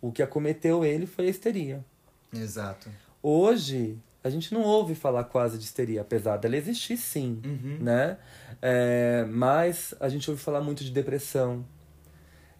o 0.00 0.12
que 0.12 0.22
acometeu 0.22 0.84
ele 0.84 1.06
foi 1.06 1.26
a 1.26 1.30
histeria. 1.30 1.84
exato. 2.32 2.90
Hoje, 3.22 3.96
a 4.22 4.28
gente 4.28 4.52
não 4.52 4.62
ouve 4.62 4.94
falar 4.94 5.24
quase 5.24 5.56
de 5.56 5.64
histeria, 5.64 6.00
apesar 6.02 6.36
dela 6.36 6.56
existir 6.56 6.96
sim, 6.98 7.40
Uhum. 7.44 7.78
né? 7.80 8.18
É, 8.60 9.24
mas 9.30 9.94
a 10.00 10.08
gente 10.08 10.28
ouve 10.30 10.42
falar 10.42 10.60
muito 10.60 10.84
de 10.84 10.90
depressão, 10.90 11.64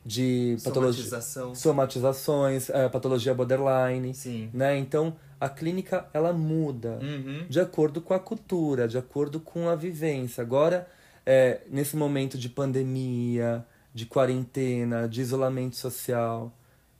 de 0.07 0.57
patologia, 0.63 1.03
Somatização. 1.05 1.55
somatizações, 1.55 2.69
é, 2.71 2.89
patologia 2.89 3.33
borderline, 3.35 4.13
Sim. 4.15 4.51
né? 4.53 4.77
Então, 4.79 5.17
a 5.45 5.49
clínica, 5.49 6.07
ela 6.13 6.33
muda 6.33 6.99
Uhum. 7.03 7.47
de 7.49 7.61
acordo 7.61 8.01
com 8.01 8.15
a 8.15 8.19
cultura, 8.19 8.89
de 8.89 8.97
acordo 8.99 9.39
com 9.41 9.69
a 9.69 9.75
vivência. 9.77 10.43
Agora, 10.43 10.89
é, 11.27 11.61
nesse 11.71 11.97
momento 11.97 12.37
de 12.39 12.49
pandemia, 12.49 13.65
de 13.95 14.07
quarentena, 14.07 15.09
de 15.09 15.21
isolamento 15.21 15.77
social, 15.77 16.53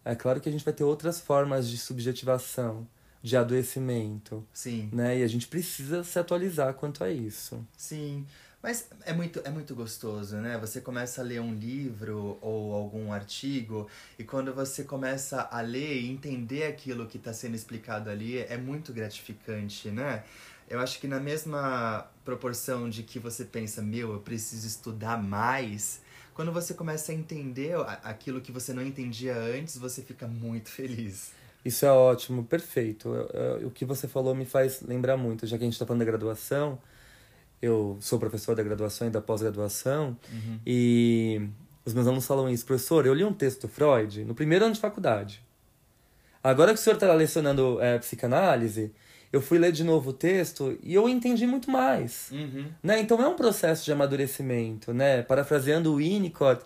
é 0.05 0.15
claro 0.15 0.41
que 0.41 0.49
a 0.49 0.53
gente 0.53 0.65
vai 0.65 0.75
ter 0.75 0.85
outras 0.85 1.21
formas 1.21 1.69
de 1.69 1.77
subjetivação, 1.79 2.87
de 3.23 3.37
adoecimento, 3.37 4.45
Sim. 4.53 4.91
né? 4.93 5.19
E 5.19 5.23
a 5.23 5.27
gente 5.27 5.49
precisa 5.49 6.05
se 6.05 6.19
atualizar 6.19 6.75
quanto 6.75 7.03
a 7.03 7.11
isso. 7.11 7.67
Sim, 7.77 8.27
mas 8.65 8.89
é 9.05 9.13
muito, 9.13 9.43
é 9.45 9.51
muito 9.51 9.75
gostoso, 9.75 10.37
né? 10.37 10.57
Você 10.57 10.81
começa 10.81 11.21
a 11.21 11.25
ler 11.25 11.39
um 11.39 11.53
livro 11.55 12.39
ou 12.41 12.73
algum 12.73 13.13
artigo 13.13 13.87
e 14.19 14.25
quando 14.25 14.55
você 14.55 14.85
começa 14.85 15.43
a 15.53 15.61
ler 15.61 16.01
e 16.01 16.11
entender 16.11 16.65
aquilo 16.65 17.07
que 17.07 17.19
está 17.19 17.31
sendo 17.35 17.55
explicado 17.55 18.09
ali, 18.09 18.39
é 18.39 18.57
muito 18.57 18.91
gratificante, 18.91 19.91
né? 19.91 20.25
Eu 20.67 20.81
acho 20.81 20.99
que 20.99 21.07
na 21.07 21.21
mesma 21.21 22.09
proporção 22.25 22.89
de 22.89 23.03
que 23.03 23.19
você 23.19 23.45
pensa, 23.45 23.83
meu, 23.83 24.15
eu 24.15 24.21
preciso 24.21 24.67
estudar 24.67 25.23
mais, 25.23 26.01
quando 26.33 26.51
você 26.51 26.73
começa 26.73 27.13
a 27.13 27.15
entender 27.15 27.77
aquilo 28.03 28.41
que 28.41 28.51
você 28.51 28.73
não 28.73 28.83
entendia 28.83 29.37
antes, 29.37 29.77
você 29.77 30.01
fica 30.01 30.27
muito 30.27 30.71
feliz. 30.71 31.33
Isso 31.63 31.85
é 31.85 31.93
ótimo, 31.93 32.43
perfeito. 32.43 33.11
O 33.63 33.71
que 33.71 33.85
você 33.85 34.09
falou 34.09 34.35
me 34.35 34.47
faz 34.47 34.81
lembrar 34.81 35.19
muito, 35.19 35.47
já 35.47 35.59
que 35.59 35.65
a 35.65 35.67
gente 35.67 35.75
está 35.75 35.85
falando 35.85 36.01
da 36.01 36.07
graduação. 36.07 36.79
Eu 37.65 37.97
sou 38.01 38.19
professor 38.19 38.55
da 38.55 38.63
graduação 38.63 39.07
e 39.07 39.11
da 39.11 39.23
pós-graduação, 39.23 40.17
e 40.67 41.49
os 41.85 41.95
meus 41.95 42.07
alunos 42.07 42.27
falam 42.27 42.51
isso. 42.51 42.67
Professor, 42.67 43.07
eu 43.07 43.15
li 43.15 43.25
um 43.25 43.33
texto 43.33 43.63
do 43.63 43.69
Freud 43.69 44.23
no 44.25 44.35
primeiro 44.35 44.67
ano 44.67 44.75
de 44.75 44.81
faculdade. 44.81 45.43
Agora 46.43 46.75
que 46.75 46.79
o 46.79 46.83
senhor 46.83 46.97
está 46.97 47.11
lecionando 47.15 47.81
é, 47.81 47.99
psicanálise, 47.99 48.93
eu 49.33 49.41
fui 49.41 49.59
ler 49.59 49.73
de 49.73 49.83
novo 49.83 50.11
o 50.11 50.13
texto 50.13 50.79
e 50.83 50.95
eu 50.95 51.09
entendi 51.09 51.47
muito 51.47 51.71
mais. 51.71 52.31
Uhum. 52.31 52.67
Né? 52.83 53.01
Então 53.01 53.21
é 53.23 53.27
um 53.27 53.35
processo 53.35 53.83
de 53.83 53.91
amadurecimento, 53.91 54.93
né? 54.93 55.23
Parafraseando 55.23 55.91
o 55.93 55.97
Winnicott, 55.97 56.63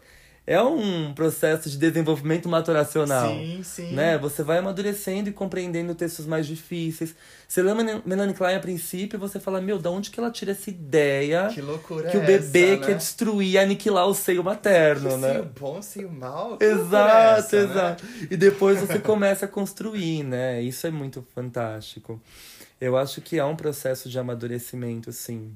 é 0.50 0.62
um 0.62 1.12
processo 1.12 1.68
de 1.68 1.76
desenvolvimento 1.76 2.48
maturacional. 2.48 3.28
Sim, 3.36 3.60
sim. 3.62 3.92
Né? 3.92 4.16
Você 4.16 4.42
vai 4.42 4.56
amadurecendo 4.58 5.28
e 5.28 5.32
compreendendo 5.32 5.94
textos 5.94 6.24
mais 6.24 6.46
difíceis. 6.46 7.14
Você 7.46 7.62
lê 7.62 7.74
Mel- 7.74 8.00
Melanie 8.06 8.34
Klein 8.34 8.56
a 8.56 8.60
princípio 8.60 9.16
e 9.16 9.20
você 9.20 9.38
fala, 9.38 9.60
meu, 9.60 9.78
da 9.78 9.90
onde 9.90 10.10
que 10.10 10.18
ela 10.18 10.30
tira 10.30 10.52
essa 10.52 10.70
ideia 10.70 11.48
Que 11.52 11.60
loucura 11.60 12.08
que 12.10 12.16
é 12.16 12.20
o 12.20 12.24
bebê 12.24 12.72
essa, 12.74 12.80
quer 12.86 12.92
né? 12.92 12.94
destruir, 12.96 13.58
aniquilar 13.58 14.06
o 14.06 14.14
seio 14.14 14.42
materno, 14.42 15.10
Que 15.10 15.16
né? 15.18 15.32
seio 15.32 15.44
bom, 15.44 15.82
seio 15.82 16.10
mal. 16.10 16.56
que 16.56 16.64
loucura 16.66 16.66
é 16.66 16.72
Exato, 16.72 17.38
essa, 17.40 17.56
né? 17.56 17.64
exato. 17.72 18.04
E 18.30 18.36
depois 18.36 18.80
você 18.80 18.98
começa 18.98 19.44
a 19.44 19.48
construir, 19.48 20.22
né? 20.22 20.62
Isso 20.62 20.86
é 20.86 20.90
muito 20.90 21.26
fantástico. 21.34 22.20
Eu 22.80 22.96
acho 22.96 23.20
que 23.20 23.38
há 23.38 23.46
um 23.46 23.56
processo 23.56 24.08
de 24.08 24.18
amadurecimento, 24.18 25.12
sim. 25.12 25.52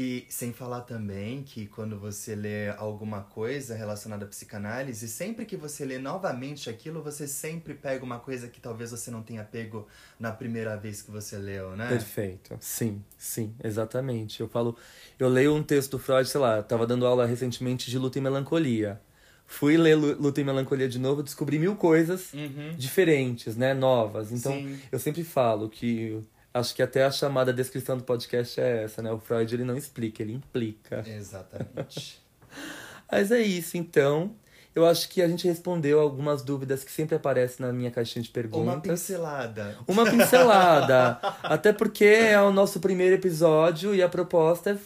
E 0.00 0.24
sem 0.28 0.52
falar 0.52 0.82
também 0.82 1.42
que 1.42 1.66
quando 1.66 1.98
você 1.98 2.36
lê 2.36 2.68
alguma 2.68 3.22
coisa 3.22 3.74
relacionada 3.74 4.24
à 4.24 4.28
psicanálise, 4.28 5.08
sempre 5.08 5.44
que 5.44 5.56
você 5.56 5.84
lê 5.84 5.98
novamente 5.98 6.70
aquilo, 6.70 7.02
você 7.02 7.26
sempre 7.26 7.74
pega 7.74 8.04
uma 8.04 8.20
coisa 8.20 8.46
que 8.46 8.60
talvez 8.60 8.92
você 8.92 9.10
não 9.10 9.24
tenha 9.24 9.42
pego 9.42 9.88
na 10.20 10.30
primeira 10.30 10.76
vez 10.76 11.02
que 11.02 11.10
você 11.10 11.36
leu, 11.36 11.74
né? 11.74 11.88
Perfeito. 11.88 12.56
Sim, 12.60 13.02
sim, 13.16 13.52
exatamente. 13.64 14.38
Eu 14.40 14.48
falo, 14.48 14.76
eu 15.18 15.28
leio 15.28 15.52
um 15.52 15.64
texto 15.64 15.90
do 15.90 15.98
Freud, 15.98 16.28
sei 16.28 16.40
lá, 16.40 16.62
tava 16.62 16.86
dando 16.86 17.04
aula 17.04 17.26
recentemente 17.26 17.90
de 17.90 17.98
luta 17.98 18.18
e 18.18 18.20
melancolia. 18.20 19.00
Fui 19.46 19.76
ler 19.76 19.96
Lu- 19.96 20.16
Luta 20.22 20.40
e 20.40 20.44
Melancolia 20.44 20.88
de 20.88 21.00
novo, 21.00 21.24
descobri 21.24 21.58
mil 21.58 21.74
coisas 21.74 22.32
Uhum. 22.34 22.72
diferentes, 22.76 23.56
né, 23.56 23.74
novas. 23.74 24.30
Então, 24.30 24.52
Sim. 24.52 24.78
eu 24.92 24.98
sempre 25.00 25.24
falo 25.24 25.68
que 25.68 26.22
acho 26.52 26.74
que 26.74 26.82
até 26.82 27.04
a 27.04 27.10
chamada 27.10 27.52
descrição 27.52 27.96
do 27.96 28.04
podcast 28.04 28.60
é 28.60 28.84
essa, 28.84 29.02
né? 29.02 29.12
O 29.12 29.18
Freud 29.18 29.54
ele 29.54 29.64
não 29.64 29.76
explica, 29.76 30.22
ele 30.22 30.32
implica. 30.32 31.04
Exatamente. 31.06 32.20
Mas 33.10 33.30
é 33.30 33.40
isso, 33.40 33.76
então. 33.76 34.34
Eu 34.74 34.86
acho 34.86 35.08
que 35.08 35.20
a 35.20 35.26
gente 35.26 35.48
respondeu 35.48 35.98
algumas 35.98 36.42
dúvidas 36.42 36.84
que 36.84 36.92
sempre 36.92 37.16
aparecem 37.16 37.66
na 37.66 37.72
minha 37.72 37.90
caixinha 37.90 38.22
de 38.22 38.28
perguntas. 38.28 38.74
Uma 38.74 38.80
pincelada. 38.80 39.76
Uma 39.88 40.08
pincelada. 40.08 41.18
Até 41.42 41.72
porque 41.72 42.04
é 42.04 42.40
o 42.40 42.52
nosso 42.52 42.78
primeiro 42.78 43.16
episódio 43.16 43.92
e 43.94 44.02
a 44.02 44.08
proposta 44.08 44.70
é 44.70 44.78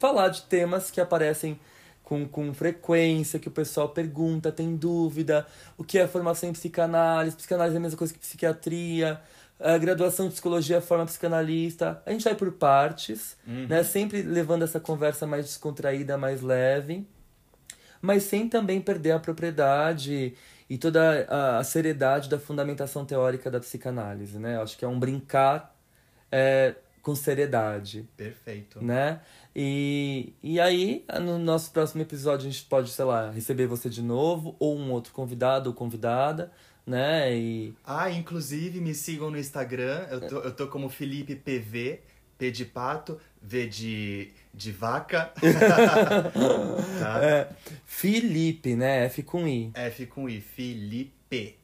falar 0.00 0.30
de 0.30 0.42
temas 0.42 0.90
que 0.90 1.00
aparecem 1.00 1.58
com, 2.02 2.26
com 2.26 2.52
frequência, 2.54 3.38
que 3.38 3.48
o 3.48 3.50
pessoal 3.50 3.88
pergunta, 3.88 4.50
tem 4.50 4.74
dúvida. 4.74 5.46
O 5.76 5.84
que 5.84 5.98
é 5.98 6.08
formação 6.08 6.48
em 6.48 6.52
psicanálise? 6.52 7.36
Psicanálise 7.36 7.76
é 7.76 7.78
a 7.78 7.82
mesma 7.82 7.98
coisa 7.98 8.12
que 8.12 8.18
psiquiatria. 8.18 9.20
A 9.58 9.78
graduação 9.78 10.26
em 10.26 10.30
psicologia 10.30 10.80
forma 10.80 11.06
psicanalista. 11.06 12.02
A 12.04 12.10
gente 12.10 12.24
vai 12.24 12.34
por 12.34 12.52
partes, 12.52 13.36
né? 13.46 13.82
Sempre 13.82 14.22
levando 14.22 14.62
essa 14.62 14.78
conversa 14.78 15.26
mais 15.26 15.46
descontraída, 15.46 16.18
mais 16.18 16.42
leve 16.42 17.06
mas 18.00 18.22
sem 18.24 18.48
também 18.48 18.80
perder 18.80 19.12
a 19.12 19.18
propriedade 19.18 20.34
e 20.68 20.78
toda 20.78 21.26
a, 21.28 21.58
a 21.58 21.64
seriedade 21.64 22.28
da 22.28 22.38
fundamentação 22.38 23.04
teórica 23.04 23.50
da 23.50 23.60
psicanálise, 23.60 24.38
né? 24.38 24.56
Eu 24.56 24.62
Acho 24.62 24.76
que 24.76 24.84
é 24.84 24.88
um 24.88 24.98
brincar 24.98 25.74
é, 26.30 26.74
com 27.02 27.14
seriedade, 27.14 28.08
Perfeito. 28.16 28.84
né? 28.84 29.20
E, 29.54 30.34
e 30.42 30.60
aí, 30.60 31.04
no 31.20 31.38
nosso 31.38 31.70
próximo 31.70 32.02
episódio, 32.02 32.48
a 32.48 32.50
gente 32.50 32.64
pode, 32.64 32.90
sei 32.90 33.04
lá, 33.04 33.30
receber 33.30 33.66
você 33.66 33.88
de 33.88 34.02
novo, 34.02 34.54
ou 34.58 34.76
um 34.76 34.90
outro 34.90 35.12
convidado 35.12 35.70
ou 35.70 35.74
convidada, 35.74 36.50
né? 36.86 37.36
E 37.36 37.74
Ah, 37.84 38.10
inclusive 38.10 38.80
me 38.80 38.94
sigam 38.94 39.30
no 39.30 39.38
Instagram. 39.38 40.06
Eu 40.10 40.28
tô, 40.28 40.38
eu 40.40 40.52
tô 40.52 40.68
como 40.68 40.88
Felipe 40.88 41.34
PV, 41.34 42.00
P 42.38 42.50
de 42.50 42.64
pato, 42.64 43.18
V 43.42 43.66
de, 43.66 44.30
de 44.54 44.70
vaca. 44.72 45.32
tá? 47.00 47.24
é, 47.24 47.48
Felipe, 47.84 48.76
né? 48.76 49.04
F 49.06 49.22
com 49.22 49.48
I, 49.48 49.72
F 49.74 50.06
com 50.06 50.28
I, 50.28 50.40
Felipe 50.40 51.58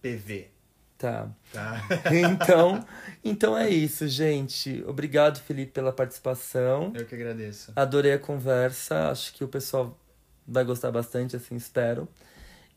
PV. 0.00 0.48
tá? 0.96 1.28
Tá? 1.52 1.82
Então, 2.12 2.84
então 3.22 3.58
é 3.58 3.68
isso, 3.68 4.08
gente. 4.08 4.82
Obrigado, 4.86 5.40
Felipe, 5.40 5.72
pela 5.72 5.92
participação. 5.92 6.92
Eu 6.96 7.04
que 7.04 7.14
agradeço. 7.14 7.72
Adorei 7.76 8.12
a 8.12 8.18
conversa. 8.18 9.10
Acho 9.10 9.34
que 9.34 9.44
o 9.44 9.48
pessoal 9.48 9.98
vai 10.46 10.64
gostar 10.64 10.90
bastante, 10.90 11.36
assim, 11.36 11.56
espero. 11.56 12.08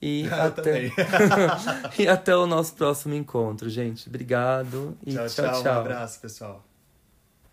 E 0.06 0.26
Eu 0.30 0.44
até 0.44 0.92
e 1.98 2.08
até 2.08 2.36
o 2.38 2.46
nosso 2.46 2.76
próximo 2.76 3.16
encontro, 3.16 3.68
gente. 3.68 4.08
Obrigado 4.08 4.96
e 5.04 5.14
tchau, 5.14 5.28
tchau, 5.28 5.64
Um 5.64 5.80
abraço, 5.80 6.22
pessoal. 6.22 6.75